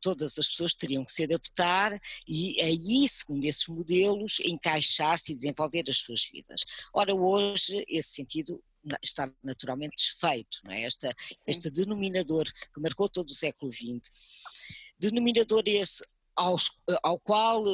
todas 0.00 0.38
as 0.38 0.48
pessoas 0.48 0.74
teriam 0.74 1.04
que 1.04 1.12
se 1.12 1.24
adaptar 1.24 1.98
e 2.26 2.60
aí, 2.60 3.08
segundo 3.08 3.44
esses 3.44 3.66
modelos, 3.66 4.38
encaixar-se 4.44 5.32
e 5.32 5.34
desenvolver 5.34 5.84
as 5.88 5.98
suas 5.98 6.28
vidas. 6.32 6.64
Ora, 6.92 7.14
hoje 7.14 7.84
esse 7.88 8.10
sentido 8.10 8.62
está 9.02 9.30
naturalmente 9.42 9.96
desfeito, 9.96 10.60
não 10.64 10.72
é? 10.72 10.82
Esta, 10.82 11.14
este 11.46 11.70
denominador 11.70 12.44
que 12.44 12.80
marcou 12.80 13.08
todo 13.08 13.28
o 13.28 13.34
século 13.34 13.70
XX, 13.70 14.00
denominador 14.98 15.62
esse 15.66 16.04
aos, 16.38 16.70
ao 17.02 17.18
qual 17.18 17.64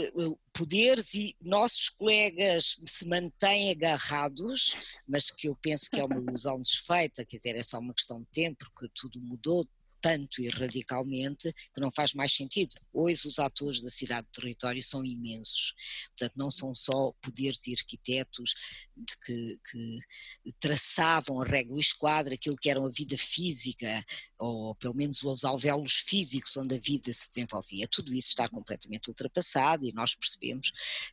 poderes 0.54 1.12
e 1.14 1.36
nossos 1.38 1.90
colegas 1.90 2.80
se 2.86 3.06
mantêm 3.06 3.70
agarrados, 3.70 4.74
mas 5.06 5.30
que 5.30 5.48
eu 5.48 5.56
penso 5.56 5.90
que 5.90 6.00
é 6.00 6.04
uma 6.04 6.16
ilusão 6.16 6.60
desfeita, 6.62 7.26
quer 7.26 7.36
dizer, 7.36 7.56
é 7.56 7.62
só 7.62 7.78
uma 7.78 7.92
questão 7.92 8.20
de 8.20 8.26
tempo, 8.32 8.64
porque 8.64 8.88
tudo 8.94 9.20
mudou, 9.20 9.68
tanto 10.04 10.42
e 10.42 10.50
radicalmente 10.50 11.50
que 11.72 11.80
não 11.80 11.90
faz 11.90 12.12
mais 12.12 12.30
sentido. 12.30 12.76
Hoje 12.92 13.26
os 13.26 13.38
atores 13.38 13.80
da 13.80 13.88
cidade 13.88 14.26
do 14.26 14.32
território 14.38 14.82
são 14.82 15.02
imensos, 15.02 15.72
portanto 16.10 16.34
não 16.36 16.50
são 16.50 16.74
só 16.74 17.10
poderes 17.22 17.66
e 17.66 17.72
arquitetos 17.72 18.54
de 18.94 19.16
que, 19.18 19.58
que 19.70 20.52
traçavam 20.60 21.40
a 21.40 21.46
regra, 21.46 21.72
o 21.72 21.80
esquadro, 21.80 22.34
aquilo 22.34 22.56
que 22.56 22.68
era 22.68 22.78
a 22.84 22.90
vida 22.90 23.16
física, 23.16 24.04
ou 24.38 24.74
pelo 24.74 24.94
menos 24.94 25.22
os 25.22 25.42
alvéolos 25.42 26.04
físicos 26.06 26.54
onde 26.58 26.74
a 26.74 26.78
vida 26.78 27.10
se 27.10 27.28
desenvolvia. 27.28 27.88
Tudo 27.88 28.12
isso 28.12 28.28
está 28.28 28.46
completamente 28.46 29.08
ultrapassado 29.08 29.86
e 29.86 29.92
nós 29.94 30.14
percebemos 30.14 30.70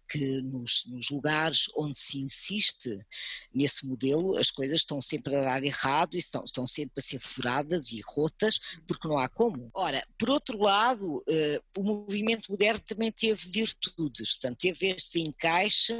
que 0.09 0.41
nos, 0.41 0.83
nos 0.87 1.09
lugares 1.09 1.67
onde 1.77 1.97
se 1.97 2.17
insiste 2.17 2.89
nesse 3.53 3.85
modelo, 3.85 4.37
as 4.37 4.51
coisas 4.51 4.81
estão 4.81 5.01
sempre 5.01 5.33
a 5.37 5.43
dar 5.43 5.63
errado 5.63 6.15
e 6.15 6.17
estão, 6.17 6.43
estão 6.43 6.67
sempre 6.67 6.95
a 6.97 7.01
ser 7.01 7.19
furadas 7.19 7.93
e 7.93 8.01
rotas 8.01 8.59
porque 8.87 9.07
não 9.07 9.17
há 9.17 9.29
como. 9.29 9.69
Ora, 9.73 10.01
por 10.17 10.29
outro 10.29 10.57
lado, 10.57 11.17
uh, 11.17 11.79
o 11.79 11.83
movimento 11.83 12.51
moderno 12.51 12.81
também 12.81 13.11
teve 13.11 13.49
virtudes, 13.49 14.33
portanto, 14.35 14.59
teve 14.59 14.89
este 14.89 15.19
encaixe 15.19 15.93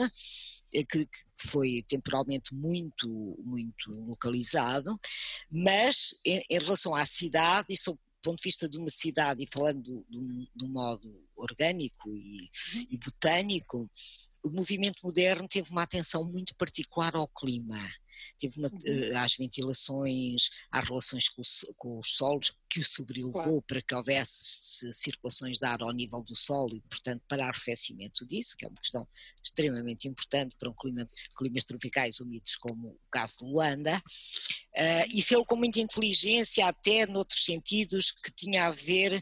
eh, 0.73 0.83
que, 0.83 1.07
foi 1.35 1.83
temporalmente 1.87 2.53
muito, 2.53 3.07
muito 3.43 3.91
localizado, 4.05 4.95
mas 5.49 6.13
em, 6.25 6.43
relação 6.49 6.95
à 6.95 7.05
cidade, 7.05 7.67
e 7.69 7.77
sob 7.77 7.97
o 7.97 8.21
ponto 8.21 8.37
de 8.37 8.43
vista 8.43 8.69
de 8.69 8.77
uma 8.77 8.89
cidade, 8.89 9.43
e 9.43 9.47
falando 9.51 10.05
de 10.07 10.65
um 10.65 10.71
modo 10.71 11.27
orgânico 11.41 12.09
e, 12.09 12.49
e 12.89 12.97
botânico, 12.97 13.89
o 14.43 14.49
movimento 14.49 14.99
moderno 15.03 15.47
teve 15.47 15.69
uma 15.71 15.83
atenção 15.83 16.23
muito 16.23 16.55
particular 16.55 17.15
ao 17.15 17.27
clima 17.27 17.79
teve 18.37 18.57
uma, 18.57 18.69
uhum. 18.69 19.17
às 19.17 19.35
ventilações, 19.35 20.49
às 20.71 20.87
relações 20.87 21.29
com, 21.29 21.41
com, 21.77 21.99
os 21.99 22.15
solos, 22.15 22.51
que 22.69 22.79
o 22.79 22.83
sobrelevou 22.83 23.33
claro. 23.33 23.61
para 23.63 23.81
que 23.81 23.95
houvesse 23.95 24.93
circulações 24.93 25.59
de 25.59 25.65
ar 25.65 25.81
ao 25.81 25.91
nível 25.91 26.23
do 26.23 26.35
solo 26.35 26.75
e, 26.75 26.81
portanto, 26.81 27.21
para 27.27 27.45
arrefecimento 27.45 28.25
disso, 28.25 28.55
que 28.57 28.65
é 28.65 28.67
uma 28.67 28.77
questão 28.77 29.07
extremamente 29.43 30.07
importante 30.07 30.55
para 30.57 30.69
um 30.69 30.73
clima, 30.73 31.05
climas 31.37 31.63
tropicais 31.65 32.19
úmidos 32.19 32.55
como 32.55 32.89
o 32.89 32.99
caso 33.09 33.39
de 33.39 33.45
Luanda, 33.45 33.97
uh, 33.97 35.05
e 35.09 35.21
fez 35.21 35.41
com 35.45 35.55
muita 35.55 35.79
inteligência, 35.79 36.67
até 36.67 37.05
noutros 37.05 37.43
sentidos 37.43 38.11
que 38.11 38.31
tinha 38.31 38.67
a 38.67 38.71
ver 38.71 39.21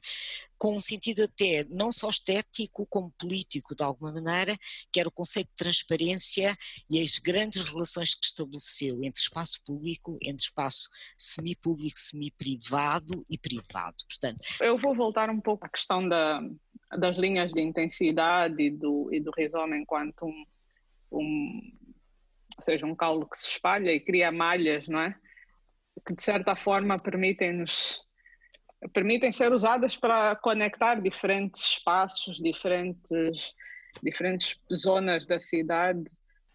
com 0.59 0.75
um 0.75 0.79
sentido 0.81 1.23
até 1.23 1.65
não 1.69 1.91
só 1.91 2.09
estético 2.09 2.85
como 2.87 3.11
político 3.17 3.73
de 3.73 3.83
alguma 3.83 4.11
maneira, 4.11 4.55
que 4.91 4.99
era 4.99 5.07
o 5.07 5.11
conceito 5.11 5.47
de 5.47 5.55
transparência 5.55 6.53
e 6.89 7.01
as 7.01 7.17
grandes 7.17 7.63
relações 7.69 8.13
que 8.13 8.25
estabeleceu 8.25 8.95
entre 9.01 9.21
espaço 9.21 9.63
público, 9.65 10.17
entre 10.21 10.43
espaço 10.43 10.89
semi-público, 11.17 11.97
semi-privado 11.97 13.23
e 13.29 13.37
privado. 13.37 13.95
Portanto, 14.07 14.43
eu 14.59 14.77
vou 14.77 14.93
voltar 14.93 15.29
um 15.29 15.39
pouco 15.39 15.65
à 15.65 15.69
questão 15.69 16.07
da, 16.07 16.41
das 16.97 17.17
linhas 17.17 17.51
de 17.51 17.61
intensidade 17.61 18.61
e 18.61 18.69
do, 18.69 19.09
e 19.13 19.19
do 19.21 19.31
rizoma 19.31 19.77
enquanto 19.77 20.25
um, 20.25 20.45
um, 21.11 21.71
ou 22.57 22.63
seja, 22.63 22.85
um 22.85 22.95
caule 22.95 23.25
que 23.29 23.37
se 23.37 23.47
espalha 23.47 23.93
e 23.93 23.99
cria 23.99 24.31
malhas, 24.31 24.87
não 24.87 24.99
é? 24.99 25.15
Que 26.05 26.13
de 26.13 26.21
certa 26.23 26.55
forma 26.55 26.99
permitem-nos 26.99 28.01
permitem 28.93 29.31
ser 29.31 29.51
usadas 29.51 29.97
para 29.97 30.35
conectar 30.37 31.01
diferentes 31.01 31.61
espaços, 31.61 32.37
diferentes, 32.37 33.53
diferentes 34.01 34.57
zonas 34.73 35.25
da 35.25 35.39
cidade, 35.39 36.03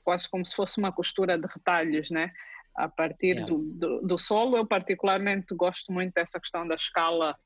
quase 0.02 0.28
como 0.28 0.44
se 0.46 0.54
fosse 0.54 0.78
uma 0.78 0.92
costura 0.92 1.38
de 1.38 1.46
retalhos, 1.46 2.10
né? 2.10 2.30
A 2.74 2.88
partir 2.88 3.36
yeah. 3.36 3.46
do, 3.46 3.58
do, 3.58 4.00
do 4.02 4.18
solo, 4.18 4.56
eu 4.56 4.66
particularmente 4.66 5.54
gosto 5.54 5.92
muito 5.92 6.12
dessa 6.14 6.40
questão 6.40 6.66
da 6.66 6.74
escala 6.74 7.36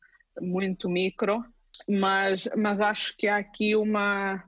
muito 0.40 0.88
micro, 0.88 1.44
mas, 1.88 2.48
mas 2.56 2.80
acho 2.80 3.16
que 3.16 3.28
há 3.28 3.36
aqui 3.36 3.76
uma, 3.76 4.42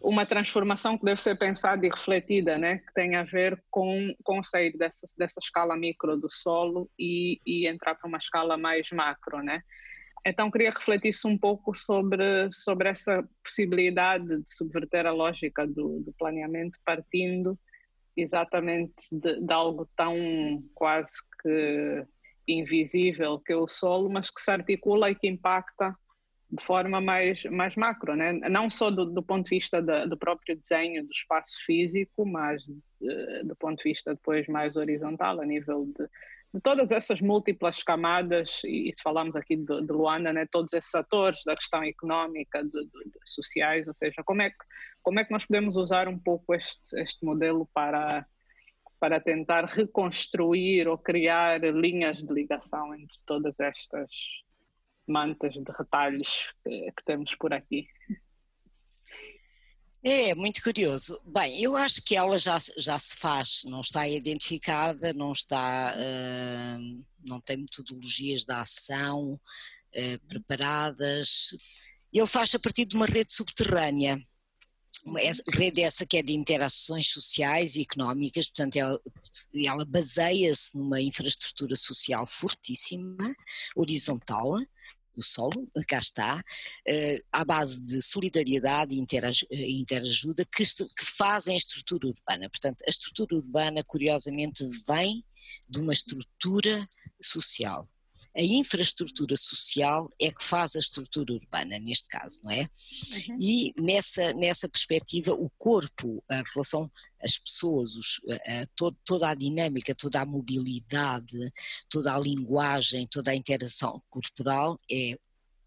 uma 0.00 0.24
transformação 0.24 0.96
que 0.96 1.04
deve 1.04 1.20
ser 1.20 1.36
pensada 1.36 1.84
e 1.84 1.88
refletida, 1.88 2.56
né? 2.56 2.78
que 2.78 2.94
tem 2.94 3.16
a 3.16 3.24
ver 3.24 3.60
com, 3.70 4.14
com 4.22 4.42
sair 4.42 4.76
dessa, 4.76 5.06
dessa 5.16 5.40
escala 5.40 5.76
micro 5.76 6.16
do 6.16 6.30
solo 6.30 6.90
e, 6.98 7.40
e 7.44 7.66
entrar 7.66 7.94
para 7.94 8.08
uma 8.08 8.18
escala 8.18 8.56
mais 8.56 8.88
macro. 8.90 9.42
Né? 9.42 9.62
Então, 10.24 10.50
queria 10.50 10.70
refletir 10.70 11.12
um 11.26 11.36
pouco 11.36 11.74
sobre, 11.74 12.50
sobre 12.52 12.88
essa 12.88 13.26
possibilidade 13.42 14.24
de 14.26 14.54
subverter 14.54 15.06
a 15.06 15.12
lógica 15.12 15.66
do, 15.66 16.00
do 16.00 16.12
planeamento, 16.18 16.78
partindo 16.84 17.58
exatamente 18.16 18.94
de, 19.12 19.40
de 19.40 19.52
algo 19.52 19.88
tão 19.96 20.14
quase 20.74 21.14
que 21.42 22.04
invisível 22.46 23.38
que 23.38 23.52
é 23.52 23.56
o 23.56 23.68
solo, 23.68 24.08
mas 24.08 24.30
que 24.30 24.40
se 24.40 24.50
articula 24.50 25.10
e 25.10 25.14
que 25.14 25.28
impacta 25.28 25.94
de 26.50 26.64
forma 26.64 27.00
mais, 27.00 27.44
mais 27.44 27.76
macro, 27.76 28.16
né? 28.16 28.32
não 28.32 28.70
só 28.70 28.90
do, 28.90 29.04
do 29.04 29.22
ponto 29.22 29.44
de 29.44 29.50
vista 29.50 29.82
da, 29.82 30.06
do 30.06 30.16
próprio 30.16 30.56
desenho 30.56 31.04
do 31.04 31.10
espaço 31.10 31.62
físico, 31.66 32.24
mas 32.24 32.62
de, 32.64 32.80
eh, 33.02 33.42
do 33.44 33.54
ponto 33.54 33.76
de 33.78 33.84
vista 33.84 34.14
depois 34.14 34.46
mais 34.46 34.74
horizontal, 34.74 35.40
a 35.40 35.44
nível 35.44 35.84
de, 35.86 36.08
de 36.54 36.60
todas 36.62 36.90
essas 36.90 37.20
múltiplas 37.20 37.82
camadas, 37.82 38.62
e, 38.64 38.90
se 38.94 39.02
falamos 39.02 39.36
aqui 39.36 39.56
de, 39.56 39.82
de 39.82 39.92
Luanda, 39.92 40.32
né, 40.32 40.46
todos 40.50 40.72
esses 40.72 40.94
atores 40.94 41.44
da 41.44 41.54
questão 41.54 41.82
económica, 41.82 42.64
de, 42.64 42.88
sociais, 43.26 43.86
ou 43.86 43.92
seja, 43.92 44.22
como 44.24 44.40
é, 44.40 44.48
que, 44.48 44.56
como 45.02 45.20
é 45.20 45.24
que 45.24 45.32
nós 45.32 45.44
podemos 45.44 45.76
usar 45.76 46.08
um 46.08 46.18
pouco 46.18 46.54
este, 46.54 46.98
este 46.98 47.26
modelo 47.26 47.68
para, 47.74 48.26
para 48.98 49.20
tentar 49.20 49.66
reconstruir 49.66 50.88
ou 50.88 50.96
criar 50.96 51.60
linhas 51.60 52.18
de 52.18 52.32
ligação 52.32 52.94
entre 52.94 53.18
todas 53.26 53.60
estas 53.60 54.10
mantas 55.08 55.54
de 55.54 55.72
retalhos 55.76 56.46
que, 56.64 57.04
temos 57.04 57.34
por 57.36 57.52
aqui. 57.52 57.86
É, 60.02 60.34
muito 60.34 60.62
curioso. 60.62 61.20
Bem, 61.26 61.60
eu 61.60 61.76
acho 61.76 62.02
que 62.02 62.14
ela 62.14 62.38
já, 62.38 62.56
já 62.76 62.98
se 62.98 63.16
faz, 63.16 63.62
não 63.64 63.80
está 63.80 64.06
identificada, 64.08 65.12
não 65.12 65.32
está, 65.32 65.92
uh, 65.96 67.04
não 67.28 67.40
tem 67.40 67.56
metodologias 67.56 68.44
de 68.44 68.52
ação 68.52 69.32
uh, 69.32 70.26
preparadas. 70.28 71.48
Ele 72.12 72.26
faz 72.26 72.54
a 72.54 72.58
partir 72.60 72.84
de 72.84 72.94
uma 72.94 73.06
rede 73.06 73.32
subterrânea, 73.32 74.22
uma 75.04 75.20
rede 75.54 75.82
essa 75.82 76.06
que 76.06 76.18
é 76.18 76.22
de 76.22 76.32
interações 76.32 77.08
sociais 77.08 77.76
e 77.76 77.82
económicas, 77.82 78.46
portanto 78.46 78.76
ela, 78.76 79.00
ela 79.64 79.84
baseia-se 79.84 80.76
numa 80.76 81.00
infraestrutura 81.00 81.74
social 81.76 82.26
fortíssima, 82.26 83.34
horizontal, 83.76 84.58
o 85.18 85.22
solo, 85.22 85.68
cá 85.88 85.98
está, 85.98 86.40
eh, 86.86 87.20
à 87.32 87.44
base 87.44 87.80
de 87.80 88.00
solidariedade 88.02 88.94
e 88.94 88.98
eh, 89.50 89.70
interajuda 89.70 90.44
que, 90.44 90.64
que 90.64 91.04
fazem 91.04 91.54
a 91.54 91.58
estrutura 91.58 92.08
urbana. 92.08 92.48
Portanto, 92.50 92.82
a 92.86 92.90
estrutura 92.90 93.36
urbana, 93.36 93.82
curiosamente, 93.86 94.64
vem 94.86 95.24
de 95.68 95.80
uma 95.80 95.92
estrutura 95.92 96.88
social 97.20 97.88
a 98.38 98.42
infraestrutura 98.42 99.36
social 99.36 100.08
é 100.20 100.30
que 100.30 100.44
faz 100.44 100.76
a 100.76 100.78
estrutura 100.78 101.32
urbana, 101.32 101.76
neste 101.80 102.08
caso, 102.08 102.40
não 102.44 102.52
é? 102.52 102.60
Uhum. 102.60 103.36
E 103.40 103.74
nessa, 103.76 104.32
nessa 104.34 104.68
perspectiva, 104.68 105.32
o 105.32 105.50
corpo, 105.58 106.22
a 106.30 106.44
relação, 106.54 106.88
as 107.20 107.36
pessoas, 107.36 107.96
os, 107.96 108.20
a, 108.28 108.60
a, 108.60 108.66
todo, 108.76 108.96
toda 109.04 109.28
a 109.28 109.34
dinâmica, 109.34 109.92
toda 109.92 110.20
a 110.20 110.26
mobilidade, 110.26 111.36
toda 111.90 112.14
a 112.14 112.20
linguagem, 112.20 113.08
toda 113.10 113.32
a 113.32 113.36
interação 113.36 114.00
corporal 114.08 114.76
é 114.88 115.18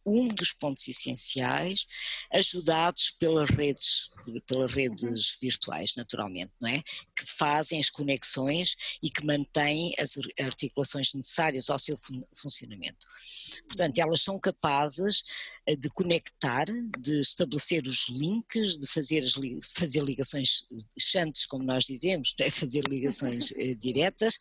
um 0.06 0.28
dos 0.28 0.52
pontos 0.52 0.88
essenciais, 0.88 1.86
ajudados 2.34 3.12
pelas 3.20 3.50
redes, 3.50 4.10
pelas 4.48 4.74
redes 4.74 5.34
uhum. 5.34 5.38
virtuais, 5.42 5.94
naturalmente, 5.96 6.52
não 6.60 6.70
é? 6.70 6.82
Que 7.16 7.26
fazem 7.26 7.80
as 7.80 7.90
conexões 7.90 8.76
e 9.02 9.10
que 9.10 9.26
mantêm 9.26 9.94
as 9.98 10.14
articulações 10.40 11.14
necessárias 11.14 11.70
ao 11.70 11.80
seu 11.80 11.98
fun 11.98 12.24
funcionamento. 12.36 13.06
Portanto, 13.68 13.98
uhum. 13.98 14.04
elas 14.04 14.22
são 14.22 14.40
capazes 14.40 15.24
eh, 15.68 15.76
de 15.76 15.90
conectar, 15.90 16.66
de 17.00 17.22
estabelecer 17.22 17.86
os 17.86 18.08
links, 18.10 18.78
de 18.78 18.88
fazer, 18.88 19.20
as 19.20 19.34
li 19.34 19.60
fazer 19.76 20.04
ligações 20.04 20.64
chantes, 21.00 21.46
como 21.46 21.64
nós 21.64 21.86
dizemos, 21.86 22.34
é? 22.40 22.50
fazer 22.50 22.84
ligações 22.86 23.52
uh, 23.52 23.76
diretas, 23.80 24.38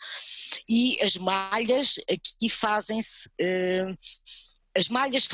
e 0.68 1.00
as 1.02 1.16
malhas 1.16 1.96
aqui 2.08 2.48
fazem-se. 2.48 3.28
Uh, 3.40 3.96
as 4.76 4.88
malhas, 4.88 5.28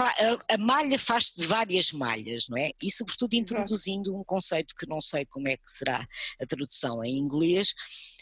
a 0.48 0.58
malha 0.58 0.98
faz-se 0.98 1.36
de 1.36 1.46
várias 1.46 1.92
malhas, 1.92 2.48
não 2.48 2.56
é? 2.56 2.70
E 2.82 2.90
sobretudo 2.90 3.34
introduzindo 3.34 4.16
um 4.16 4.24
conceito 4.24 4.74
que 4.74 4.88
não 4.88 5.00
sei 5.00 5.26
como 5.26 5.48
é 5.48 5.56
que 5.56 5.70
será 5.70 6.06
a 6.40 6.46
tradução 6.46 7.04
em 7.04 7.18
inglês, 7.18 7.74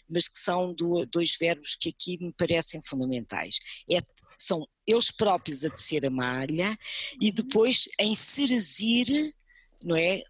mas 0.08 0.28
que 0.28 0.38
são 0.38 0.74
do, 0.74 1.06
dois 1.06 1.36
verbos 1.38 1.76
que 1.76 1.88
aqui 1.88 2.18
me 2.20 2.32
parecem 2.32 2.80
fundamentais. 2.84 3.58
É 3.90 4.00
são 4.36 4.66
eles 4.86 5.10
próprios 5.10 5.64
a 5.64 5.70
tecer 5.70 6.04
a 6.04 6.10
malha 6.10 6.74
e 7.20 7.28
Uhum. 7.28 7.32
depois 7.32 7.88
a 8.00 8.04
inserir 8.04 9.32
não 9.82 9.96
é? 9.96 10.22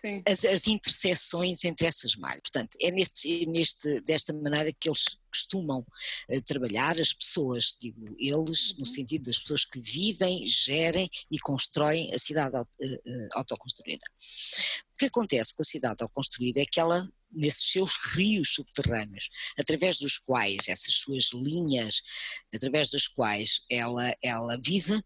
Sim. 0.00 0.22
As, 0.26 0.44
as 0.44 0.66
interseções 0.66 1.64
entre 1.64 1.86
essas 1.86 2.14
malhas. 2.16 2.40
Portanto, 2.40 2.76
é 2.80 2.90
neste, 2.90 3.46
neste, 3.46 4.00
desta 4.02 4.32
maneira 4.32 4.72
que 4.72 4.88
eles 4.88 5.18
costumam 5.34 5.84
eh, 6.28 6.40
trabalhar, 6.40 6.98
as 7.00 7.12
pessoas, 7.12 7.76
digo 7.80 8.14
eles, 8.18 8.76
no 8.78 8.86
sentido 8.86 9.24
das 9.24 9.38
pessoas 9.38 9.64
que 9.64 9.80
vivem, 9.80 10.46
gerem 10.46 11.10
e 11.30 11.38
constroem 11.40 12.12
a 12.14 12.18
cidade 12.18 12.56
eh, 12.80 13.00
eh, 13.04 13.28
autoconstruída. 13.32 14.04
O 14.94 14.98
que 14.98 15.06
acontece 15.06 15.52
com 15.52 15.62
a 15.62 15.66
cidade 15.66 16.02
autoconstruída 16.02 16.60
é 16.60 16.66
que 16.66 16.78
ela, 16.78 17.06
nesses 17.32 17.72
seus 17.72 17.96
rios 18.14 18.54
subterrâneos, 18.54 19.28
através 19.58 19.98
dos 19.98 20.18
quais, 20.18 20.68
essas 20.68 20.94
suas 20.94 21.30
linhas, 21.32 22.00
através 22.54 22.92
das 22.92 23.08
quais 23.08 23.60
ela, 23.68 24.14
ela 24.22 24.56
vive, 24.64 25.02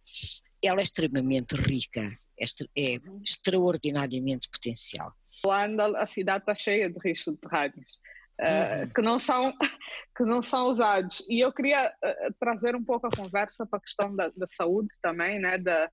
ela 0.63 0.81
é 0.81 0.85
extremamente 0.85 1.55
rica, 1.55 2.19
é, 2.41 2.95
é 2.95 2.99
extraordinariamente 3.23 4.49
potencial. 4.51 5.13
Luanda, 5.45 5.99
a 5.99 6.07
cidade 6.07 6.43
está 6.43 6.55
cheia 6.55 6.91
de 6.91 6.99
rios 7.03 7.23
subterrâneos. 7.23 7.99
Uhum. 8.41 8.89
que, 8.91 9.03
não 9.03 9.19
são, 9.19 9.53
que 10.17 10.23
não 10.23 10.41
são 10.41 10.69
usados. 10.69 11.25
E 11.29 11.41
eu 11.41 11.53
queria 11.53 11.93
eh, 12.03 12.29
trazer 12.39 12.77
um 12.77 12.85
pouco 12.85 13.09
a 13.09 13.11
conversa 13.11 13.67
para 13.67 13.79
a 13.79 13.83
questão 13.83 14.15
da, 14.15 14.29
da 14.29 14.47
saúde 14.47 14.91
também, 15.03 15.41
né, 15.41 15.59
da, 15.59 15.91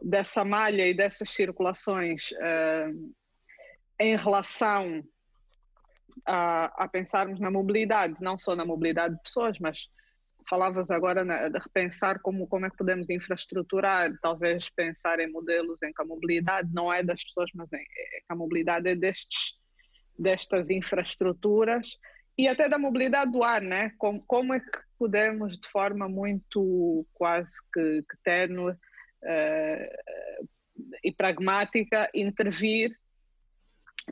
dessa 0.00 0.44
malha 0.44 0.86
e 0.86 0.94
dessas 0.94 1.30
circulações 1.30 2.32
eh, 2.38 2.92
em 4.00 4.16
relação 4.16 5.02
a, 6.24 6.84
a 6.84 6.88
pensarmos 6.88 7.40
na 7.40 7.50
mobilidade, 7.50 8.14
não 8.20 8.38
só 8.38 8.54
na 8.54 8.64
mobilidade 8.64 9.16
de 9.16 9.22
pessoas, 9.22 9.58
mas 9.58 9.78
falavas 10.50 10.90
agora 10.90 11.24
na- 11.24 11.48
de 11.48 11.58
repensar 11.58 12.20
como, 12.20 12.46
como 12.48 12.66
é 12.66 12.70
que 12.70 12.76
podemos 12.76 13.08
infraestruturar, 13.08 14.12
talvez 14.20 14.68
pensar 14.70 15.20
em 15.20 15.30
modelos 15.30 15.80
em 15.82 15.92
que 15.92 16.02
a 16.02 16.04
mobilidade 16.04 16.68
não 16.74 16.92
é 16.92 17.02
das 17.04 17.22
pessoas, 17.22 17.48
mas 17.54 17.72
em, 17.72 17.78
é 17.78 18.18
que 18.20 18.26
a 18.28 18.34
mobilidade 18.34 18.88
é 18.88 18.96
destes, 18.96 19.54
destas 20.18 20.68
infraestruturas 20.68 21.96
e 22.36 22.48
até 22.48 22.68
da 22.68 22.78
mobilidade 22.78 23.30
do 23.30 23.44
ar, 23.44 23.62
né? 23.62 23.92
Como, 23.96 24.20
como 24.26 24.52
é 24.52 24.60
que 24.60 24.78
podemos, 24.98 25.58
de 25.58 25.68
forma 25.68 26.08
muito 26.08 27.06
quase 27.14 27.54
que, 27.72 28.02
que 28.02 28.16
ténue 28.24 28.74
eh, 29.24 29.96
e 31.04 31.12
pragmática, 31.12 32.10
intervir 32.14 32.90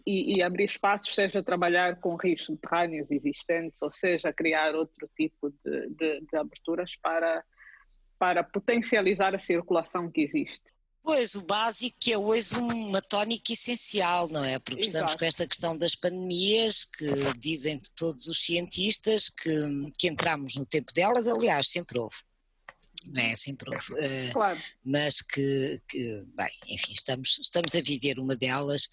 e, 0.07 0.37
e 0.37 0.43
abrir 0.43 0.65
espaços, 0.65 1.15
seja 1.15 1.43
trabalhar 1.43 2.01
com 2.01 2.17
rios 2.17 2.45
subterrâneos 2.45 3.11
existentes, 3.11 3.83
ou 3.83 3.91
seja, 3.91 4.33
criar 4.33 4.75
outro 4.75 5.09
tipo 5.17 5.51
de, 5.65 5.89
de, 5.91 6.21
de 6.21 6.37
aberturas 6.37 6.97
para, 6.97 7.45
para 8.19 8.43
potencializar 8.45 9.35
a 9.35 9.39
circulação 9.39 10.11
que 10.11 10.21
existe. 10.21 10.73
Pois, 11.03 11.35
o 11.35 11.43
básico 11.43 11.97
que 11.99 12.13
é 12.13 12.19
hoje 12.19 12.57
uma 12.57 13.01
tónica 13.01 13.53
essencial, 13.53 14.29
não 14.29 14.45
é? 14.45 14.59
Porque 14.59 14.83
estamos 14.83 15.13
Exato. 15.13 15.19
com 15.19 15.25
esta 15.25 15.47
questão 15.47 15.79
das 15.79 15.95
pandemias, 15.95 16.85
que 16.85 17.07
dizem 17.39 17.81
todos 17.97 18.27
os 18.27 18.41
cientistas 18.41 19.31
que, 19.31 19.51
que 19.97 20.09
entramos 20.09 20.57
no 20.57 20.67
tempo 20.67 20.93
delas, 20.93 21.27
aliás, 21.27 21.71
sempre 21.71 21.99
houve. 21.99 22.17
Não 23.13 23.23
é? 23.23 23.35
Sempre 23.37 23.75
houve. 23.75 23.87
Eh, 23.99 24.31
Claro, 24.33 24.59
mas 24.85 25.21
que, 25.23 25.81
que, 25.89 26.25
bem, 26.35 26.51
enfim, 26.69 26.93
estamos, 26.93 27.39
estamos 27.41 27.75
a 27.75 27.81
viver 27.81 28.19
uma 28.19 28.37
delas 28.37 28.89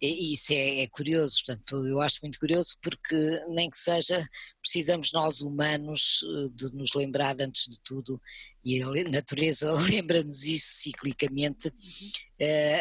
e 0.00 0.32
isso 0.32 0.52
é, 0.52 0.82
é 0.82 0.88
curioso, 0.88 1.42
portanto, 1.44 1.86
eu 1.86 2.00
acho 2.00 2.18
muito 2.22 2.38
curioso 2.38 2.76
porque 2.82 3.16
nem 3.48 3.70
que 3.70 3.78
seja, 3.78 4.24
precisamos 4.60 5.12
nós 5.12 5.40
humanos 5.40 6.20
eh, 6.24 6.48
de 6.54 6.74
nos 6.74 6.94
lembrar 6.94 7.40
antes 7.40 7.68
de 7.68 7.80
tudo, 7.80 8.20
e 8.64 8.80
a 8.82 9.10
natureza 9.10 9.72
lembra-nos 9.90 10.44
isso 10.44 10.82
ciclicamente, 10.82 11.68
eh, 11.68 11.72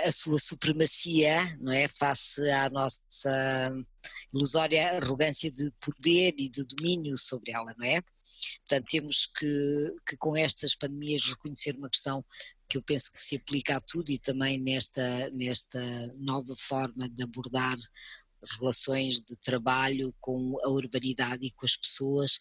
a 0.06 0.12
sua 0.12 0.40
supremacia, 0.40 1.38
não 1.60 1.72
é, 1.72 1.88
face 1.88 2.50
à 2.50 2.70
nossa 2.70 3.72
ilusória 4.34 4.98
arrogância 4.98 5.52
de 5.52 5.72
poder 5.80 6.34
e 6.38 6.50
de 6.50 6.66
domínio 6.66 7.18
sobre 7.18 7.52
ela, 7.52 7.74
não 7.78 7.86
é? 7.86 8.02
Portanto, 8.60 8.88
temos 8.90 9.28
que, 9.28 9.90
que 10.08 10.18
com 10.18 10.36
estas 10.36 10.74
pandemias 10.74 11.26
reconhecer 11.26 11.76
uma 11.76 11.90
questão 11.90 12.26
que 12.68 12.78
eu 12.78 12.82
penso 12.82 13.12
que 13.12 13.22
se 13.22 13.36
aplica 13.36 13.76
a 13.76 13.82
tudo 13.82 14.10
e 14.10 14.18
também 14.18 14.58
nesta, 14.58 15.30
nesta 15.32 15.80
nova 16.18 16.56
forma 16.58 17.10
de 17.10 17.24
abordar 17.24 17.78
relações 18.60 19.22
de 19.22 19.36
trabalho 19.36 20.16
com 20.20 20.58
a 20.64 20.70
urbanidade 20.70 21.46
e 21.46 21.52
com 21.52 21.66
as 21.66 21.76
pessoas, 21.76 22.40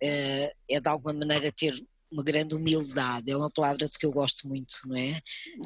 eh, 0.00 0.54
é 0.68 0.80
de 0.80 0.88
alguma 0.88 1.12
maneira 1.12 1.50
ter 1.50 1.74
uma 2.14 2.22
grande 2.22 2.54
humildade, 2.54 3.30
é 3.30 3.36
uma 3.36 3.50
palavra 3.50 3.88
de 3.88 3.98
que 3.98 4.06
eu 4.06 4.12
gosto 4.12 4.46
muito, 4.46 4.78
não 4.86 4.96
é? 4.96 5.20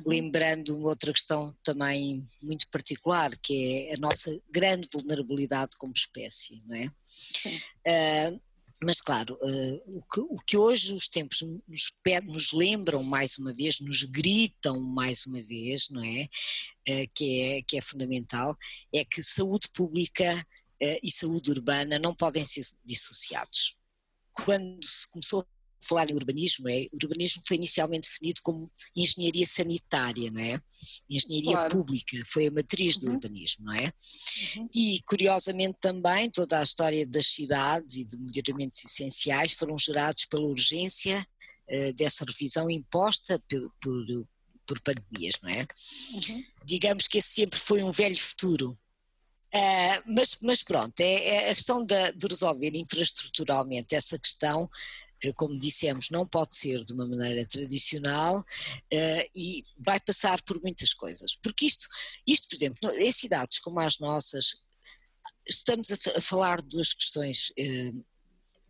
Lembrando 0.06 0.76
uma 0.78 0.88
outra 0.88 1.12
questão 1.12 1.54
também 1.62 2.26
muito 2.42 2.66
particular, 2.70 3.30
que 3.42 3.86
é 3.90 3.94
a 3.94 3.98
nossa 3.98 4.30
grande 4.50 4.88
vulnerabilidade 4.90 5.76
como 5.76 5.92
espécie, 5.94 6.62
não 6.66 6.74
é? 6.74 6.90
Ah, 7.86 8.40
mas 8.82 9.00
claro, 9.00 9.36
eh, 9.42 9.82
o, 9.86 10.02
que, 10.02 10.20
o 10.20 10.38
que 10.46 10.56
hoje 10.56 10.94
os 10.94 11.08
tempos 11.08 11.42
nos, 11.66 11.92
pedem, 12.02 12.30
nos 12.30 12.52
lembram 12.52 13.02
mais 13.02 13.36
uma 13.36 13.52
vez, 13.52 13.80
nos 13.80 14.04
gritam 14.04 14.80
mais 14.94 15.26
uma 15.26 15.42
vez, 15.42 15.88
não 15.90 16.02
é? 16.02 16.28
Eh, 16.86 17.06
que 17.14 17.40
é? 17.40 17.62
Que 17.62 17.76
é 17.76 17.82
fundamental, 17.82 18.56
é 18.94 19.04
que 19.04 19.22
saúde 19.22 19.68
pública 19.74 20.46
e 21.02 21.10
saúde 21.10 21.50
urbana 21.50 21.98
não 21.98 22.14
podem 22.14 22.44
ser 22.44 22.62
dissociados. 22.84 23.74
Quando 24.32 24.84
se 24.84 25.10
começou 25.10 25.40
a 25.40 25.57
falar 25.80 26.10
em 26.10 26.14
urbanismo, 26.14 26.68
é, 26.68 26.86
o 26.92 26.96
urbanismo 27.02 27.42
foi 27.46 27.56
inicialmente 27.56 28.08
definido 28.08 28.40
como 28.42 28.70
engenharia 28.96 29.46
sanitária, 29.46 30.30
não 30.30 30.40
é? 30.40 30.60
Engenharia 31.08 31.52
Claro. 31.52 31.70
pública, 31.76 32.16
foi 32.26 32.46
a 32.46 32.50
matriz 32.50 32.98
do 32.98 33.06
Uhum. 33.08 33.14
urbanismo, 33.14 33.64
não 33.64 33.74
é? 33.74 33.92
Uhum. 34.56 34.68
E, 34.74 35.00
curiosamente, 35.06 35.78
também 35.80 36.30
toda 36.30 36.58
a 36.58 36.62
história 36.62 37.06
das 37.06 37.26
cidades 37.26 37.96
e 37.96 38.04
de 38.04 38.18
melhoramentos 38.18 38.84
essenciais 38.84 39.52
foram 39.52 39.78
gerados 39.78 40.24
pela 40.26 40.46
urgência 40.46 41.26
eh, 41.68 41.92
dessa 41.92 42.24
revisão 42.24 42.70
imposta 42.70 43.38
por, 43.48 43.70
por, 43.80 44.26
por 44.66 44.80
pandemias, 44.80 45.34
não 45.42 45.50
é? 45.50 45.66
Uhum. 46.12 46.44
Digamos 46.64 47.06
que 47.06 47.18
esse 47.18 47.28
sempre 47.28 47.58
foi 47.58 47.82
um 47.82 47.90
velho 47.90 48.16
futuro. 48.18 48.78
Ah, 49.54 50.02
mas, 50.06 50.36
mas 50.42 50.62
pronto, 50.62 51.00
é, 51.00 51.46
é 51.46 51.50
a 51.50 51.54
questão 51.54 51.84
da- 51.84 52.10
de 52.10 52.26
resolver 52.26 52.70
infraestruturalmente 52.76 53.94
essa 53.94 54.18
questão, 54.18 54.68
como 55.34 55.58
dissemos, 55.58 56.10
não 56.10 56.26
pode 56.26 56.56
ser 56.56 56.84
de 56.84 56.92
uma 56.92 57.06
maneira 57.06 57.46
tradicional 57.46 58.42
eh, 58.92 59.28
e 59.34 59.64
vai 59.84 59.98
passar 60.00 60.40
por 60.42 60.60
muitas 60.62 60.94
coisas. 60.94 61.36
Porque 61.42 61.66
isto, 61.66 61.86
isto 62.26 62.48
por 62.48 62.54
exemplo, 62.56 62.90
em 62.92 63.12
cidades 63.12 63.58
como 63.58 63.80
as 63.80 63.98
nossas, 63.98 64.54
estamos 65.46 65.90
a, 65.92 65.96
a 66.16 66.20
falar 66.20 66.60
de 66.62 66.68
duas 66.68 66.92
questões 66.94 67.52
eh, 67.58 67.92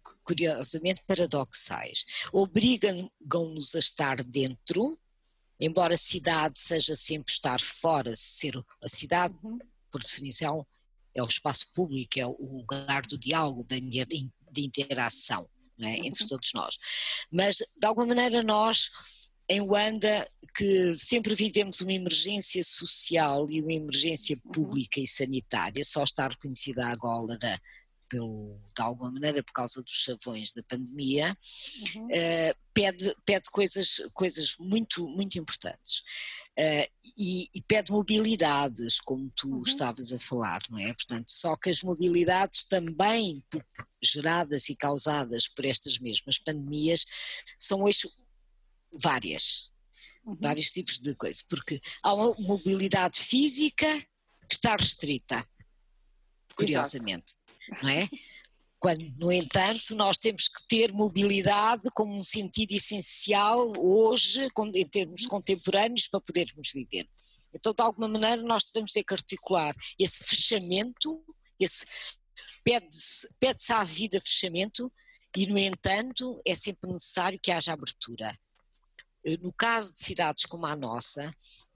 cu- 0.02 0.16
curiosamente 0.24 1.02
paradoxais. 1.06 2.04
Obrigam-nos 2.32 3.74
a 3.74 3.78
estar 3.78 4.22
dentro, 4.24 4.98
embora 5.61 5.94
a 5.94 5.98
cidade 5.98 6.58
seja 6.61 6.94
sempre 6.96 7.32
estar 7.32 7.61
fora, 7.61 8.14
ser 8.16 8.54
a 8.82 8.88
cidade, 8.88 9.34
Uhum. 9.42 9.58
por 9.90 10.02
definição, 10.02 10.66
é 11.14 11.22
o 11.22 11.26
espaço 11.26 11.66
público, 11.72 12.18
é 12.18 12.26
o 12.26 12.58
lugar 12.58 13.02
do 13.02 13.18
diálogo, 13.18 13.64
da 13.64 13.76
interação 14.56 15.48
é? 15.81 16.07
entre 16.07 16.27
todos 16.27 16.51
nós. 16.55 16.79
Mas, 17.33 17.57
de 17.57 17.87
alguma 17.87 18.07
maneira, 18.07 18.43
nós, 18.43 18.91
em 19.49 19.61
Luanda, 19.61 20.27
que 20.55 20.97
sempre 20.99 21.35
vivemos 21.35 21.81
uma 21.81 21.93
emergência 21.93 22.62
social 22.64 23.47
e 23.51 23.62
uma 23.62 23.73
emergência 23.73 24.37
pública 24.53 25.01
e 25.01 25.07
sanitária, 25.07 25.85
só 25.85 26.03
está 26.03 26.29
reconhecida 26.29 26.87
agora 26.87 27.38
pelo, 28.09 28.59
de 28.77 28.83
alguma 28.83 29.11
maneira 29.11 29.42
por 29.42 29.53
causa 29.53 29.83
dos 29.83 29.94
chavões 30.03 30.53
da 30.53 30.62
pandemia, 30.62 31.37
Uhum. 31.94 32.09
eh, 32.12 32.55
pede, 32.75 33.14
pede 33.27 33.51
coisas, 33.51 34.01
coisas 34.14 34.55
muito, 34.59 35.09
muito 35.09 35.38
importantes. 35.38 36.03
Eh, 36.57 36.88
e, 37.16 37.49
e 37.55 37.62
pede 37.62 37.90
mobilidades, 37.90 39.01
como 39.01 39.31
tu 39.35 39.49
Uhum. 39.49 39.62
estavas 39.64 40.12
a 40.12 40.18
falar, 40.21 40.61
não 40.71 40.79
é? 40.79 40.92
Portanto, 40.94 41.33
só 41.33 41.57
que 41.57 41.71
as 41.71 41.83
mobilidades 41.83 42.64
também 42.64 43.44
geradas 44.03 44.68
e 44.68 44.77
causadas 44.77 45.49
por 45.49 45.64
estas 45.64 45.99
mesmas 45.99 46.38
pandemias 46.38 47.05
são 47.59 47.83
hoje 47.83 48.09
várias, 48.92 49.71
Uhum. 50.25 50.37
vários 50.40 50.71
tipos 50.73 51.01
de 51.01 51.14
coisas, 51.16 51.42
porque 51.42 51.81
há 52.03 52.12
uma 52.14 52.35
mobilidade 52.38 53.21
física 53.21 53.87
que 54.49 54.55
está 54.55 54.77
restrita, 54.77 55.47
curiosamente, 56.57 57.35
não 57.83 57.88
é? 57.88 58.09
Quando, 58.78 59.02
no 59.18 59.33
entanto, 59.33 59.96
nós 59.96 60.18
temos 60.18 60.46
que 60.48 60.66
ter 60.68 60.92
mobilidade 60.92 61.90
como 61.94 62.16
um 62.16 62.22
sentido 62.22 62.72
essencial 62.72 63.72
hoje, 63.76 64.48
em 64.74 64.87
termos 64.87 65.26
contemporâneos, 65.26 66.07
para 66.07 66.20
podermos 66.20 66.70
viver. 66.72 67.09
Então, 67.52 67.72
de 67.72 67.83
alguma 67.83 68.07
maneira, 68.07 68.40
nós 68.42 68.64
devemos 68.64 68.92
ter 68.92 69.02
que 69.02 69.14
articular 69.14 69.74
esse 69.98 70.22
fechamento, 70.22 71.24
esse 71.59 71.85
pede-se 72.62 73.35
pede 73.40 73.62
à 73.72 73.83
vida 73.83 74.20
fechamento 74.20 74.92
E, 75.37 75.46
no 75.46 75.59
entanto, 75.59 76.40
é 76.46 76.54
sempre 76.54 76.90
necessário 76.90 77.38
que 77.40 77.50
haja 77.50 77.72
abertura. 77.72 78.37
Eh, 79.24 79.37
no 79.38 79.52
caso 79.52 79.92
de 79.92 80.02
cidades 80.02 80.46
como 80.46 80.66
a 80.66 80.74
nossa, 80.74 81.35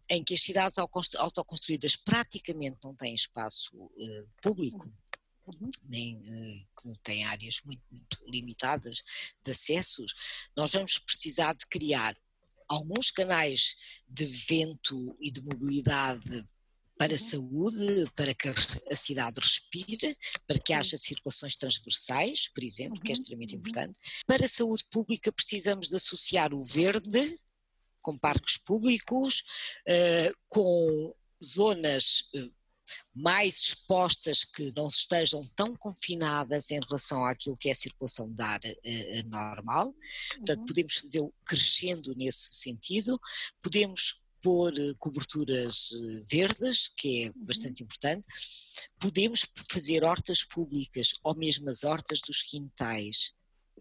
em 0.09 0.23
que 0.23 0.35
as 0.35 0.43
cidades 0.43 0.79
autoconstruídas 0.79 1.97
praticamente 1.97 2.79
não 2.83 2.95
têm 2.95 3.15
espaço 3.15 3.71
uh, 3.77 4.29
público, 4.43 4.91
uhum. 5.47 5.71
nem 5.85 6.17
uh, 6.17 6.97
têm 7.03 7.25
áreas 7.25 7.61
muito, 7.65 7.83
muito 7.91 8.19
limitadas 8.27 9.03
de 9.45 9.53
acessos, 9.53 10.15
nós 10.57 10.73
vamos 10.73 10.99
precisar 10.99 11.55
de 11.55 11.67
criar 11.67 12.17
alguns 12.69 13.11
canais 13.11 13.77
de 14.09 14.25
vento 14.27 15.17
e 15.21 15.31
de 15.31 15.43
mobilidade 15.43 16.45
para 16.97 17.15
a 17.15 17.19
uhum. 17.19 17.19
saúde, 17.19 18.13
para 18.15 18.35
que 18.35 18.49
a 18.49 18.97
cidade 18.97 19.41
respire, 19.41 20.17
para 20.47 20.59
que 20.59 20.73
haja 20.73 20.97
circulações 20.97 21.57
transversais, 21.57 22.49
por 22.49 22.63
exemplo, 22.63 23.01
que 23.01 23.11
é 23.11 23.15
uhum, 23.15 23.21
extremamente 23.21 23.55
uhum. 23.55 23.61
importante. 23.61 23.99
Para 24.27 24.45
a 24.45 24.49
saúde 24.49 24.85
pública 24.91 25.33
precisamos 25.33 25.89
de 25.89 25.97
associar 25.97 26.55
o 26.55 26.65
verde 26.65 27.37
com 28.01 28.19
parques 28.19 28.59
públicos, 28.59 29.45
eh, 29.87 30.33
com 30.49 31.15
zonas 31.43 32.29
eh, 32.35 32.51
mais 33.15 33.59
expostas 33.59 34.45
que 34.45 34.73
não 34.77 34.89
estejam 34.89 35.45
tão 35.55 35.77
confinadas 35.77 36.71
em 36.71 36.81
relação 36.81 37.25
àquilo 37.25 37.57
que 37.57 37.69
é 37.69 37.73
a 37.73 37.77
circulação 37.77 38.31
de 38.33 38.43
ar 38.43 38.61
uh, 38.61 39.29
normal. 39.29 39.95
Portanto, 40.37 40.61
uhum. 40.61 40.67
podemos 40.67 40.95
fazer 40.97 41.31
crescendo 41.45 42.15
nesse 42.15 42.55
sentido, 42.55 43.19
podemos 43.63 44.23
pôr 44.43 44.73
coberturas 44.99 45.91
verdes, 46.29 46.89
que 46.97 47.25
é 47.25 47.27
uhum. 47.29 47.45
bastante 47.45 47.83
importante, 47.83 48.27
podemos 48.99 49.47
fazer 49.71 50.03
hortas 50.03 50.43
públicas 50.43 51.13
ou 51.23 51.35
mesmo 51.35 51.71
as 51.71 51.85
hortas 51.85 52.21
dos 52.21 52.43
quintais, 52.43 53.33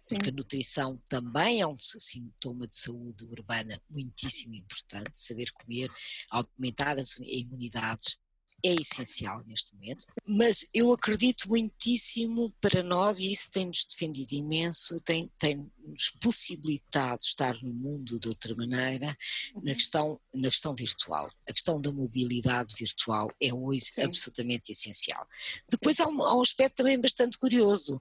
porque 0.08 0.30
a 0.30 0.34
nutrição 0.34 1.02
também 1.10 1.62
é 1.62 1.68
um 1.68 1.78
sintoma 1.78 2.68
de 2.68 2.76
saúde 2.76 3.26
urbana 3.26 3.82
muitíssimo 3.90 4.56
importante, 4.56 5.12
saber 5.14 5.52
comer, 5.52 5.90
aumentar 6.30 7.00
as 7.00 7.18
imunidades 7.18 8.18
é 8.64 8.74
essencial 8.74 9.44
neste 9.46 9.74
momento, 9.74 10.06
mas 10.26 10.66
eu 10.74 10.92
acredito 10.92 11.48
muitíssimo 11.48 12.54
para 12.62 12.84
nós, 12.84 13.20
e 13.20 13.32
isso 13.32 13.50
tem-nos 13.50 13.84
defendido 13.84 14.34
imenso, 14.34 15.00
tem-nos 15.02 15.32
tem 15.38 15.72
possibilitado 16.20 17.22
estar 17.22 17.56
no 17.62 17.74
mundo 17.74 18.20
de 18.20 18.28
outra 18.28 18.56
maneira 18.56 19.08
na 19.54 19.60
uhum. 19.60 19.64
questão, 19.64 20.22
na 20.34 20.50
questão 20.50 20.76
virtual. 20.76 21.28
A 21.50 21.54
questão 21.54 21.82
da 21.82 21.92
mobilidade 21.92 22.76
virtual 22.78 23.28
é 23.42 23.54
hoje 23.54 23.86
Sim. 23.86 24.04
absolutamente 24.04 24.72
essencial. 24.72 25.28
Depois 25.70 26.00
há 26.00 26.08
um, 26.08 26.22
há 26.22 26.38
um 26.38 26.42
aspecto 26.42 26.78
também 26.78 27.00
bastante 27.00 27.38
curioso, 27.38 28.00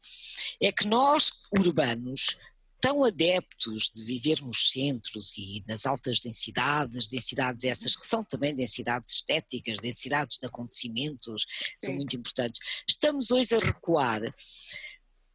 é 0.61 0.71
que 0.71 0.87
nós, 0.87 1.31
urbanos, 1.53 2.37
tão 2.81 3.05
adeptos 3.05 3.91
de 3.95 4.03
viver 4.05 4.41
nos 4.41 4.71
centros 4.71 5.37
e 5.37 5.63
nas 5.69 5.85
altas 5.85 6.21
densidades, 6.21 7.07
densidades 7.07 7.65
essas 7.65 7.95
que 7.95 8.07
são 8.07 8.25
também 8.25 8.55
densidades 8.55 9.15
estéticas, 9.15 9.79
densidades 9.79 10.39
de 10.39 10.47
acontecimentos, 10.47 11.43
Sim. 11.79 11.87
são 11.87 11.95
muito 11.95 12.17
importantes. 12.17 12.59
Estamos 12.89 13.31
hoje 13.31 13.55
a 13.55 13.59
recuar. 13.59 14.23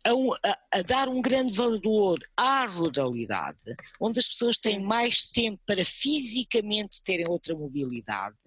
A, 0.07 0.11
a, 0.47 0.59
a, 0.71 0.81
dar 0.83 1.09
um 1.09 1.19
grande 1.19 1.55
valor 1.55 2.19
à 2.37 2.67
ruralidade, 2.67 3.57
onde 3.99 4.19
as 4.19 4.27
pessoas 4.27 4.59
têm 4.59 4.79
mais 4.79 5.25
tempo 5.25 5.59
para 5.65 5.83
fisicamente 5.83 7.01
terem 7.01 7.27
outra 7.27 7.55
mobilidade, 7.55 8.37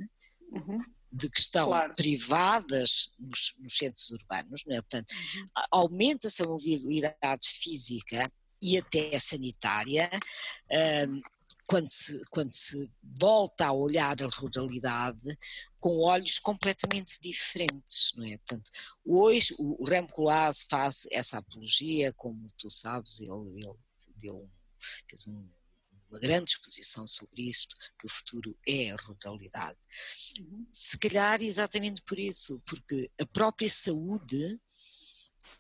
uhum. 0.53 0.81
de 1.13 1.29
que 1.29 1.41
estão 1.41 1.67
claro. 1.67 1.95
privadas 1.97 3.11
nos, 3.19 3.57
nos, 3.59 3.77
centros 3.77 4.09
urbanos, 4.11 4.63
não 4.69 4.77
é? 4.77 4.81
portanto, 4.81 5.11
uhum. 5.11 5.47
aumenta-se 5.73 6.45
a 6.45 6.47
mobilidade 6.47 7.49
física 7.49 8.33
e 8.61 8.77
até 8.77 9.19
sanitária, 9.19 10.11
quando 11.69 11.91
se, 11.91 12.21
quando 12.31 12.51
se 12.51 12.89
volta 13.03 13.67
a 13.67 13.73
olhar 13.73 14.17
a 14.23 14.27
ruralidade 14.27 15.37
com 15.79 16.01
olhos 16.01 16.39
completamente 16.39 17.21
diferentes, 17.21 18.13
não 18.17 18.25
é? 18.25 18.39
Portanto, 18.39 18.71
hoje 19.05 19.55
o, 19.59 19.85
Rem 19.85 20.07
Koolhaas 20.07 20.65
faz 20.69 21.07
essa 21.13 21.37
apologia, 21.37 22.13
como 22.15 22.49
tu 22.57 22.71
sabes, 22.71 23.21
ele, 23.21 23.31
ele 23.31 23.77
deu, 24.17 24.51
fez 25.09 25.27
um, 25.27 25.47
uma 26.11 26.19
grande 26.19 26.53
exposição 26.53 27.07
sobre 27.07 27.49
isto, 27.49 27.77
que 27.99 28.07
o 28.07 28.11
futuro 28.11 28.59
é 28.67 28.91
a 28.91 28.97
ruralidade. 28.97 29.79
Uhum. 30.41 30.67
Se 30.73 30.97
calhar 30.97 31.43
exatamente 31.43 32.03
por 32.03 32.19
isso, 32.19 32.61
porque 32.65 33.11
a 33.21 33.27
própria 33.27 33.69
saúde, 33.69 34.59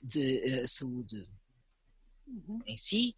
de, 0.02 0.60
a 0.62 0.66
saúde 0.66 1.28
uhum. 2.28 2.60
em 2.66 2.76
si, 2.76 3.14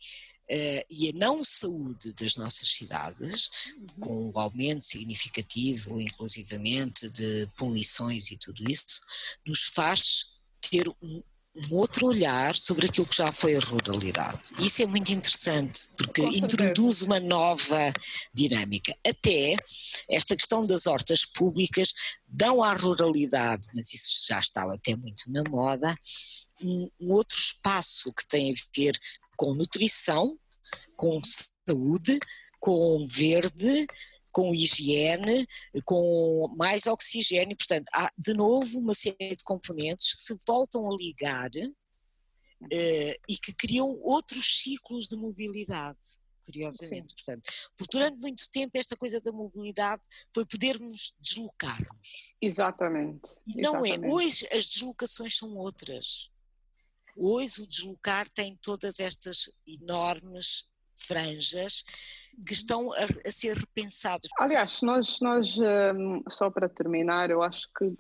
uh, 0.50 0.84
e 0.90 1.10
a 1.10 1.12
não 1.14 1.42
saúde 1.44 2.12
das 2.12 2.36
nossas 2.36 2.68
cidades, 2.70 3.50
uhum. 3.76 3.86
com 4.00 4.30
o 4.30 4.38
aumento 4.38 4.84
significativo, 4.84 6.00
inclusivamente, 6.00 7.08
de 7.10 7.48
poluições 7.56 8.30
e 8.30 8.36
tudo 8.36 8.68
isso, 8.70 9.00
nos 9.46 9.64
faz 9.64 10.38
ter 10.60 10.88
um, 10.88 11.22
um 11.68 11.76
outro 11.76 12.06
olhar 12.06 12.56
sobre 12.56 12.86
aquilo 12.86 13.06
que 13.06 13.16
já 13.16 13.32
foi 13.32 13.56
a 13.56 13.60
ruralidade. 13.60 14.52
Isso 14.58 14.82
é 14.82 14.86
muito 14.86 15.12
interessante, 15.12 15.88
porque 15.96 16.22
introduz 16.22 17.02
uma 17.02 17.20
nova 17.20 17.92
dinâmica. 18.32 18.96
Até 19.06 19.56
esta 20.08 20.36
questão 20.36 20.66
das 20.66 20.86
hortas 20.86 21.24
públicas 21.24 21.92
dão 22.26 22.62
à 22.62 22.72
ruralidade, 22.72 23.68
mas 23.74 23.92
isso 23.92 24.26
já 24.28 24.40
estava 24.40 24.74
até 24.74 24.96
muito 24.96 25.30
na 25.30 25.42
moda, 25.48 25.94
um, 26.62 26.88
um 27.00 27.12
outro 27.12 27.36
espaço 27.36 28.12
que 28.12 28.26
tem 28.26 28.52
a 28.52 28.54
ver 28.74 28.98
com 29.36 29.54
nutrição, 29.54 30.38
com 30.96 31.20
saúde, 31.66 32.18
com 32.58 33.06
verde, 33.08 33.86
com 34.32 34.54
higiene, 34.54 35.46
com 35.84 36.52
mais 36.56 36.86
oxigênio, 36.86 37.56
portanto, 37.56 37.88
há 37.92 38.10
de 38.16 38.34
novo 38.34 38.78
uma 38.78 38.94
série 38.94 39.36
de 39.36 39.44
componentes 39.44 40.14
que 40.14 40.20
se 40.20 40.36
voltam 40.46 40.90
a 40.90 40.96
ligar 40.96 41.50
uh, 41.50 43.14
e 43.28 43.38
que 43.42 43.54
criam 43.54 43.98
outros 44.02 44.62
ciclos 44.62 45.08
de 45.08 45.16
mobilidade, 45.16 45.98
curiosamente. 46.44 47.10
Sim. 47.10 47.16
Portanto, 47.16 47.52
porque 47.76 47.98
durante 47.98 48.18
muito 48.18 48.48
tempo 48.50 48.76
esta 48.76 48.96
coisa 48.96 49.20
da 49.20 49.32
mobilidade 49.32 50.02
foi 50.34 50.44
podermos 50.46 51.14
deslocar-nos. 51.18 52.34
Exatamente. 52.40 53.34
E 53.46 53.60
não 53.60 53.84
é. 53.84 53.90
Exatamente. 53.90 54.06
é. 54.06 54.12
Hoje 54.12 54.48
as 54.52 54.68
deslocações 54.68 55.36
são 55.36 55.56
outras. 55.56 56.30
Hoje 57.16 57.62
o 57.62 57.66
deslocar 57.66 58.28
tem 58.28 58.56
todas 58.62 59.00
estas 59.00 59.50
enormes 59.66 60.69
franjas 61.00 61.84
que 62.46 62.52
estão 62.52 62.92
a, 62.92 63.04
a 63.26 63.30
ser 63.30 63.56
repensados. 63.56 64.28
Aliás, 64.38 64.80
nós, 64.82 65.20
nós 65.20 65.54
um, 65.58 66.22
só 66.28 66.48
para 66.50 66.68
terminar, 66.68 67.30
eu 67.30 67.42
acho 67.42 67.68
que, 67.76 67.92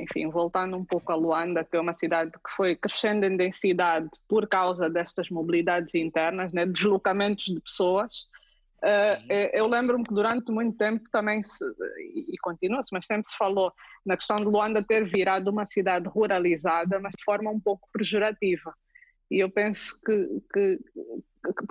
enfim, 0.00 0.28
voltando 0.28 0.76
um 0.76 0.84
pouco 0.84 1.12
a 1.12 1.14
Luanda, 1.14 1.62
que 1.64 1.76
é 1.76 1.80
uma 1.80 1.96
cidade 1.96 2.32
que 2.32 2.50
foi 2.56 2.74
crescendo 2.74 3.24
em 3.26 3.36
densidade 3.36 4.08
por 4.26 4.48
causa 4.48 4.88
destas 4.90 5.28
mobilidades 5.30 5.94
internas, 5.94 6.52
né, 6.52 6.66
deslocamentos 6.66 7.44
de 7.44 7.60
pessoas, 7.60 8.12
Uh, 8.82 9.18
eu 9.54 9.66
lembro-me 9.66 10.04
que 10.04 10.12
durante 10.12 10.52
muito 10.52 10.76
tempo 10.76 11.08
também 11.10 11.42
se, 11.42 11.64
e 12.14 12.36
continua-se, 12.42 12.90
mas 12.92 13.06
sempre 13.06 13.26
se 13.26 13.36
falou 13.36 13.72
na 14.04 14.16
questão 14.16 14.36
de 14.36 14.44
Luanda 14.44 14.84
ter 14.86 15.04
virado 15.04 15.50
uma 15.50 15.64
cidade 15.64 16.06
ruralizada, 16.08 17.00
mas 17.00 17.12
de 17.16 17.24
forma 17.24 17.50
um 17.50 17.58
pouco 17.58 17.88
pejorativa. 17.92 18.74
E 19.30 19.40
eu 19.40 19.50
penso 19.50 20.00
que, 20.02 20.42
que, 20.52 20.78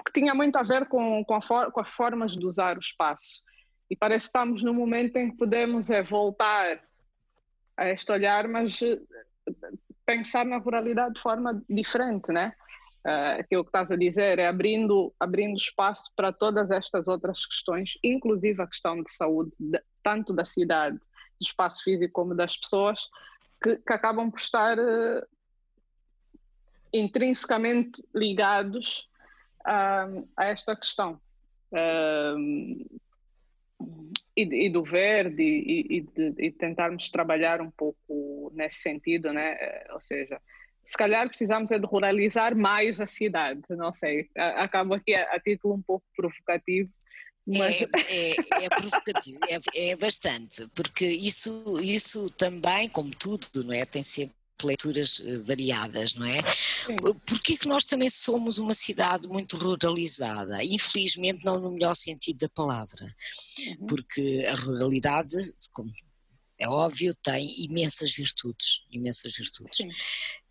que 0.06 0.14
tinha 0.14 0.34
muito 0.34 0.56
a 0.58 0.64
ver 0.64 0.88
com, 0.88 1.24
com, 1.26 1.36
a 1.36 1.42
for, 1.42 1.72
com, 1.72 1.82
as 1.82 1.90
formas 1.92 2.32
de 2.34 2.46
usar 2.46 2.78
o 2.78 2.82
espaço. 2.82 3.44
E 3.90 3.96
parece 3.96 4.26
que 4.26 4.30
estamos 4.30 4.64
num 4.64 4.74
momento 4.74 5.16
em 5.18 5.32
que 5.32 5.38
podemos 5.38 5.90
é, 5.90 6.02
voltar 6.02 6.82
a 7.78 7.90
este 7.90 8.12
olhar, 8.12 8.48
mas 8.48 8.82
eh, 8.82 9.00
pensar 10.06 10.46
na 10.46 10.58
ruralidade 10.58 11.16
de 11.16 11.22
forma 11.22 11.62
diferente, 11.70 12.32
né? 12.32 12.54
Uh, 13.06 13.48
que 13.48 13.54
é 13.54 13.60
o 13.60 13.64
que 13.64 13.70
estás 13.70 13.92
a 13.92 13.96
dizer, 13.96 14.40
é 14.40 14.48
abrindo, 14.48 15.14
abrindo 15.20 15.58
espaço 15.58 16.12
para 16.16 16.34
todas 16.34 16.72
estas 16.72 17.08
outras 17.08 17.46
questões, 17.46 17.92
inclusive 18.04 18.60
a 18.60 18.68
questão 18.68 19.04
de 19.04 19.12
saúde, 19.12 19.52
de, 19.60 19.80
tanto 20.02 20.34
da 20.34 20.44
cidade, 20.44 20.98
do 20.98 21.46
espaço 21.46 21.84
físico, 21.84 22.12
como 22.12 22.34
das 22.34 22.58
pessoas, 22.58 23.00
que, 23.62 23.76
que 23.76 23.94
acabam 23.94 24.32
por 24.32 24.40
estar 24.40 24.80
uh, 24.80 25.22
intrinsecamente 27.00 28.04
ligados 28.14 29.08
uh, 29.62 30.28
a 30.38 30.46
esta 30.46 30.76
questão. 30.76 31.20
E, 34.38 34.66
e, 34.66 34.70
do 34.70 34.84
verde 34.84 35.44
e, 35.44 35.98
e, 35.98 36.02
de, 36.02 36.46
e, 36.46 36.52
tentarmos 36.52 37.10
trabalhar 37.10 37.62
um 37.62 37.72
pouco 37.72 38.52
nesse 38.54 38.80
sentido, 38.80 39.34
né? 39.34 39.58
Ou 39.92 40.02
seja, 40.02 40.40
se 40.84 40.96
calhar 40.96 41.28
precisamos 41.28 41.72
é 41.72 41.80
de 41.80 41.88
ruralizar 41.88 42.56
mais 42.56 43.02
a 43.02 43.08
cidade, 43.08 43.62
não 43.72 43.92
sei, 43.92 44.30
acabo 44.36 44.94
aqui 44.94 45.14
a, 45.16 45.36
a 45.36 45.40
título 45.40 45.74
um 45.74 45.82
pouco 45.82 46.06
provocativo, 46.16 46.90
mas... 47.46 47.82
É, 47.82 47.86
é, 48.08 48.66
é, 48.66 48.70
provocativo, 48.70 49.40
é, 49.48 49.90
é, 49.90 49.96
bastante, 49.96 50.68
porque 50.76 51.06
isso, 51.06 51.80
isso 51.82 52.30
também, 52.32 52.88
como 52.90 53.14
tudo, 53.16 53.64
não 53.64 53.74
é? 53.74 53.86
tem 53.86 54.04
sempre 54.04 54.36
leituras 54.64 55.22
eh, 55.24 55.40
variadas, 55.40 56.14
não 56.14 56.26
é? 56.26 56.42
Porquê 57.26 57.58
que 57.58 57.68
nós 57.68 57.86
também 57.86 58.10
somos 58.10 58.58
uma 58.58 58.74
cidade 58.74 59.28
muito 59.28 59.58
ruralizada? 59.58 60.64
Infelizmente 60.64 61.44
não 61.44 61.60
no 61.60 61.72
melhor 61.72 61.96
sentido 61.96 62.38
da 62.40 62.50
palavra, 62.50 63.04
uhum. 63.04 63.88
porque 63.88 64.48
a 64.50 64.56
ruralidade, 64.56 65.36
como 65.74 65.92
é 66.58 66.70
óbvio, 66.70 67.14
tem 67.16 67.64
imensas 67.66 68.14
virtudes, 68.14 68.82
imensas 68.90 69.36
virtudes. 69.36 69.78
Sim. 69.78 69.90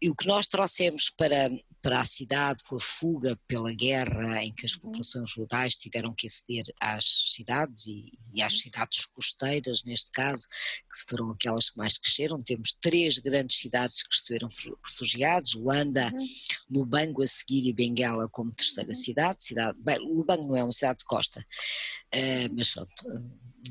E 0.04 0.10
o 0.10 0.14
que 0.14 0.26
nós 0.26 0.46
trouxemos 0.46 1.08
para, 1.08 1.48
para 1.80 2.02
a 2.02 2.04
cidade 2.04 2.62
com 2.64 2.76
a 2.76 2.80
fuga 2.80 3.40
pela 3.48 3.72
guerra, 3.72 4.44
em 4.44 4.52
que 4.52 4.66
as 4.66 4.74
uhum. 4.74 4.80
populações 4.80 5.32
rurais 5.34 5.78
tiveram 5.78 6.12
que 6.12 6.26
aceder 6.26 6.66
às 6.78 7.32
cidades 7.34 7.86
e, 7.86 8.12
e 8.34 8.42
às 8.42 8.52
uhum. 8.52 8.60
cidades 8.60 9.06
costeiras, 9.06 9.82
neste 9.82 10.10
caso, 10.10 10.46
que 10.46 11.08
foram 11.08 11.30
aquelas 11.30 11.70
que 11.70 11.78
mais 11.78 11.96
cresceram. 11.96 12.38
Temos 12.38 12.76
três 12.82 13.16
grandes 13.18 13.56
cidades 13.56 14.02
que 14.02 14.14
receberam 14.14 14.50
refugiados, 14.84 15.54
Luanda, 15.54 16.12
uhum. 16.12 16.26
Lubango 16.70 17.22
a 17.22 17.26
seguir 17.26 17.66
e 17.66 17.72
Benguela 17.72 18.28
como 18.28 18.52
terceira 18.52 18.92
cidade. 18.92 19.42
cidade 19.42 19.80
bem, 19.80 19.96
Lubango 20.00 20.48
não 20.48 20.56
é 20.56 20.62
uma 20.62 20.72
cidade 20.72 20.98
de 20.98 21.06
costa, 21.06 21.40
uh, 21.40 22.54
mas 22.54 22.68
pronto 22.68 22.92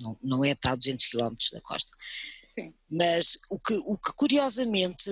não, 0.01 0.17
não 0.23 0.43
é 0.43 0.57
a 0.65 0.75
200 0.75 1.05
km 1.05 1.35
da 1.51 1.61
costa. 1.61 1.95
Sim. 2.55 2.73
Mas 2.89 3.37
o 3.51 3.59
que, 3.59 3.73
o 3.73 3.97
que 3.97 4.13
curiosamente, 4.13 5.11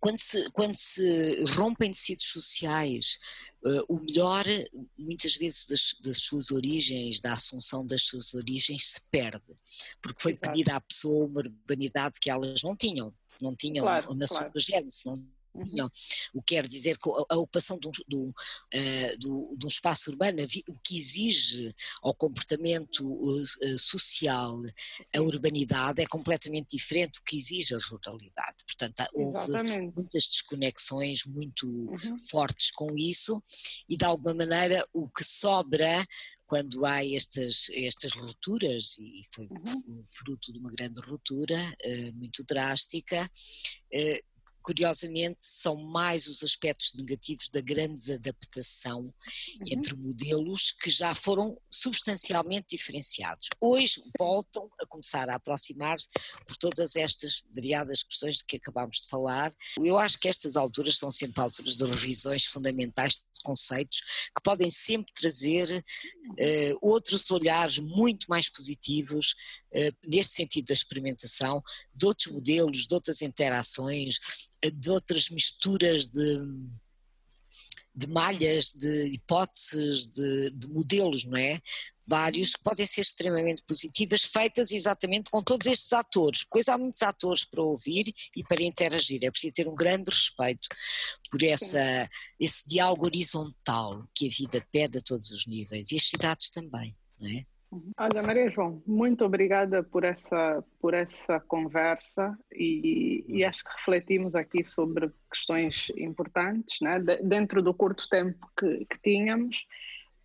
quando 0.00 0.18
se, 0.18 0.50
quando 0.50 0.74
se 0.76 1.44
rompem 1.54 1.90
tecidos 1.90 2.24
sociais, 2.24 3.18
uh, 3.64 3.84
o 3.88 4.00
melhor, 4.00 4.44
muitas 4.98 5.36
vezes, 5.36 5.66
das, 5.66 5.94
das, 6.00 6.18
suas 6.18 6.50
origens, 6.50 7.20
da 7.20 7.32
assunção 7.32 7.86
das 7.86 8.02
suas 8.02 8.34
origens, 8.34 8.92
se 8.92 9.00
perde, 9.10 9.58
porque 10.02 10.22
foi 10.22 10.32
Exato. 10.32 10.48
pedida 10.48 10.76
à 10.76 10.80
pessoa 10.80 11.26
uma 11.26 11.40
urbanidade 11.40 12.18
que 12.20 12.30
elas 12.30 12.62
não 12.62 12.76
tinham, 12.76 13.12
não 13.40 13.54
tinham 13.54 13.84
claro, 13.84 14.14
na 14.14 14.26
claro. 14.26 14.50
sua 14.52 14.60
gênese, 14.60 15.02
não. 15.06 15.33
Não. 15.54 15.90
O 16.32 16.42
que 16.42 16.54
quer 16.54 16.66
dizer 16.66 16.98
que 16.98 17.08
a 17.08 17.36
ocupação 17.36 17.78
do, 17.78 17.90
do, 18.08 18.28
uh, 18.28 19.18
do, 19.18 19.56
do 19.56 19.68
espaço 19.68 20.10
urbano, 20.10 20.38
o 20.68 20.78
que 20.78 20.96
exige 20.96 21.74
ao 22.02 22.14
comportamento 22.14 23.04
uh, 23.04 23.78
social 23.78 24.58
a 25.14 25.20
urbanidade 25.20 26.02
é 26.02 26.06
completamente 26.06 26.76
diferente 26.76 27.20
do 27.20 27.24
que 27.24 27.36
exige 27.36 27.74
a 27.74 27.78
ruralidade. 27.78 28.56
Portanto, 28.66 29.04
houve 29.14 29.38
Exatamente. 29.38 29.94
muitas 29.94 30.26
desconexões 30.26 31.24
muito 31.24 31.66
uhum. 31.66 32.18
fortes 32.30 32.70
com 32.70 32.96
isso 32.96 33.42
e, 33.88 33.96
de 33.96 34.04
alguma 34.04 34.34
maneira, 34.34 34.86
o 34.92 35.08
que 35.08 35.24
sobra 35.24 36.04
quando 36.46 36.84
há 36.84 37.04
estas, 37.04 37.68
estas 37.70 38.12
rupturas, 38.12 38.98
e 38.98 39.22
foi 39.34 39.46
uhum. 39.46 40.04
fruto 40.12 40.52
de 40.52 40.58
uma 40.58 40.70
grande 40.70 41.00
ruptura 41.00 41.58
uh, 41.58 42.14
muito 42.14 42.44
drástica, 42.44 43.28
curiosamente, 44.64 45.36
são 45.40 45.76
mais 45.76 46.26
os 46.26 46.42
aspectos 46.42 46.94
negativos 46.94 47.50
da 47.50 47.60
grande 47.60 47.96
desadaptação 47.96 49.00
uhum. 49.00 49.12
entre 49.66 49.94
modelos 49.94 50.72
que 50.72 50.88
já 50.88 51.14
foram 51.14 51.60
substancialmente 51.70 52.74
diferenciados. 52.74 53.48
Hoje 53.60 54.02
voltam 54.18 54.70
a 54.80 54.86
começar 54.86 55.28
a 55.28 55.34
aproximar-se 55.34 56.08
por 56.46 56.56
todas 56.56 56.96
estas 56.96 57.44
variadas 57.54 58.02
questões 58.02 58.38
de 58.38 58.44
que 58.44 58.56
acabámos 58.56 59.02
de 59.02 59.08
falar. 59.08 59.52
Eu 59.76 59.98
acho 59.98 60.18
que 60.18 60.28
estas 60.28 60.56
alturas 60.56 60.96
são 60.96 61.10
sempre 61.10 61.42
alturas 61.42 61.76
de 61.76 61.84
revisões 61.84 62.46
fundamentais 62.46 63.16
de 63.16 63.42
conceitos 63.42 64.00
que 64.34 64.42
podem 64.42 64.70
sempre 64.70 65.12
trazer 65.12 65.70
uh, 65.76 66.78
outros 66.80 67.30
olhares 67.30 67.78
muito 67.78 68.26
mais 68.30 68.48
positivos 68.48 69.34
uh, 69.74 70.08
neste 70.08 70.34
sentido 70.34 70.66
da 70.66 70.72
experimentação, 70.72 71.62
de 71.94 72.06
outros 72.06 72.32
modelos, 72.32 72.86
de 72.86 72.94
outras 72.94 73.22
interações, 73.22 74.18
de 74.72 74.90
outras 74.90 75.28
misturas 75.28 76.08
de, 76.08 76.40
de 77.94 78.08
malhas, 78.08 78.72
de 78.74 79.14
hipóteses, 79.14 80.08
de, 80.08 80.50
de, 80.50 80.68
modelos, 80.68 81.24
não 81.24 81.38
é? 81.38 81.60
Vários 82.06 82.52
que 82.52 82.62
podem 82.62 82.86
ser 82.86 83.00
extremamente 83.00 83.62
positivas, 83.66 84.24
feitas 84.24 84.72
exatamente 84.72 85.30
com 85.30 85.42
todos 85.42 85.66
estes 85.66 85.92
atores, 85.92 86.44
pois 86.50 86.68
há 86.68 86.76
muitos 86.76 87.02
atores 87.02 87.44
para 87.44 87.62
ouvir 87.62 88.12
e 88.36 88.42
para 88.44 88.62
interagir. 88.62 89.24
É 89.24 89.30
preciso 89.30 89.54
ter 89.54 89.68
um 89.68 89.74
grande 89.74 90.10
respeito 90.10 90.68
por 91.30 91.42
essa, 91.42 92.08
esse 92.38 92.62
diálogo 92.66 93.06
horizontal 93.06 94.06
que 94.14 94.28
a 94.28 94.30
vida 94.30 94.66
pede 94.70 94.98
a 94.98 95.02
todos 95.02 95.30
os 95.30 95.46
níveis 95.46 95.92
e 95.92 95.96
as 95.96 96.04
cidades 96.04 96.50
também, 96.50 96.94
não 97.18 97.30
é? 97.30 97.46
Olha, 97.98 98.22
Maria 98.22 98.50
João, 98.50 98.82
muito 98.86 99.24
obrigada 99.24 99.82
por 99.82 100.04
essa, 100.04 100.64
por 100.80 100.94
essa 100.94 101.40
conversa 101.40 102.36
e, 102.52 103.24
e 103.26 103.44
acho 103.44 103.64
que 103.64 103.70
refletimos 103.76 104.34
aqui 104.34 104.62
sobre 104.62 105.08
questões 105.30 105.90
importantes, 105.96 106.80
né? 106.80 107.00
De, 107.00 107.16
dentro 107.22 107.62
do 107.62 107.74
curto 107.74 108.08
tempo 108.08 108.46
que, 108.56 108.84
que, 108.84 108.98
tínhamos, 109.02 109.56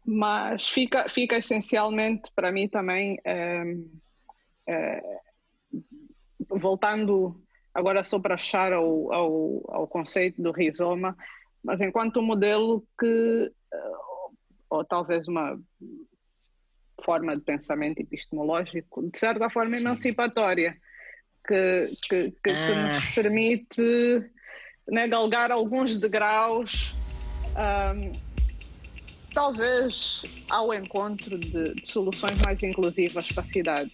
mas 0.06 0.68
fica, 0.70 1.10
fica 1.10 1.38
essencialmente 1.38 2.32
para 2.36 2.52
mim 2.52 2.68
também, 2.68 3.18
é, 3.26 3.64
é, 4.68 5.20
voltando 6.50 7.42
agora 7.74 8.04
só 8.04 8.20
para 8.20 8.36
achar 8.36 8.74
ao, 8.74 9.12
ao, 9.12 9.64
ao 9.70 9.88
conceito 9.88 10.42
do 10.42 10.52
rizoma, 10.52 11.18
mas 11.64 11.82
enquanto 11.82 12.20
um 12.20 12.26
modelo 12.26 12.86
que, 13.00 13.52
ou 14.70 14.86
talvez 14.86 15.28
uma 15.28 15.60
forma 17.04 17.36
de 17.36 17.42
pensamento 17.42 18.02
epistemológico, 18.02 19.10
de 19.10 19.18
certa 19.18 19.50
forma 19.50 19.74
Sim. 19.74 19.86
emancipatória, 19.86 20.78
que, 21.48 21.88
que, 22.08 22.32
que, 22.44 22.50
ah. 22.50 22.68
que 22.68 22.96
nos 22.96 23.16
permite 23.16 24.32
né, 24.88 25.08
galgar 25.08 25.52
alguns 25.52 25.98
degraus, 25.98 26.94
um, 27.56 28.12
talvez 29.34 30.24
ao 30.50 30.74
encontro 30.74 31.38
de, 31.38 31.76
de 31.76 31.88
soluções 31.88 32.38
mais 32.46 32.62
inclusivas 32.64 33.32
para 33.32 33.44
a 33.44 33.48
cidade. 33.48 33.92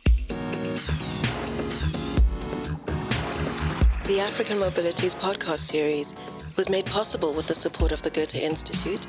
The 4.05 4.21
African 4.21 4.59
Mobilities 4.59 5.15
podcast 5.15 5.71
series 5.71 6.24
was 6.57 6.69
made 6.69 6.85
possible 6.85 7.33
with 7.33 7.47
the 7.47 7.55
support 7.55 7.91
of 7.91 8.01
the 8.01 8.09
Goethe 8.09 8.35
Institute 8.35 9.01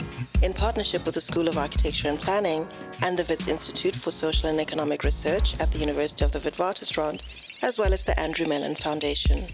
in 0.43 0.53
partnership 0.53 1.05
with 1.05 1.15
the 1.15 1.21
School 1.21 1.49
of 1.49 1.59
Architecture 1.59 2.09
and 2.09 2.21
Planning 2.21 2.67
and 3.03 3.19
the 3.19 3.25
WITS 3.25 3.49
Institute 3.49 3.95
for 3.95 4.11
Social 4.11 4.49
and 4.49 4.61
Economic 4.61 5.05
Research 5.05 5.59
at 5.61 5.71
the 5.73 5.79
University 5.79 6.25
of 6.25 6.33
the 6.33 6.41
Witwatersrand, 6.41 7.63
as 7.63 7.79
well 7.79 7.93
as 7.93 8.05
the 8.05 8.19
Andrew 8.19 8.47
Mellon 8.47 8.75
Foundation. 8.75 9.45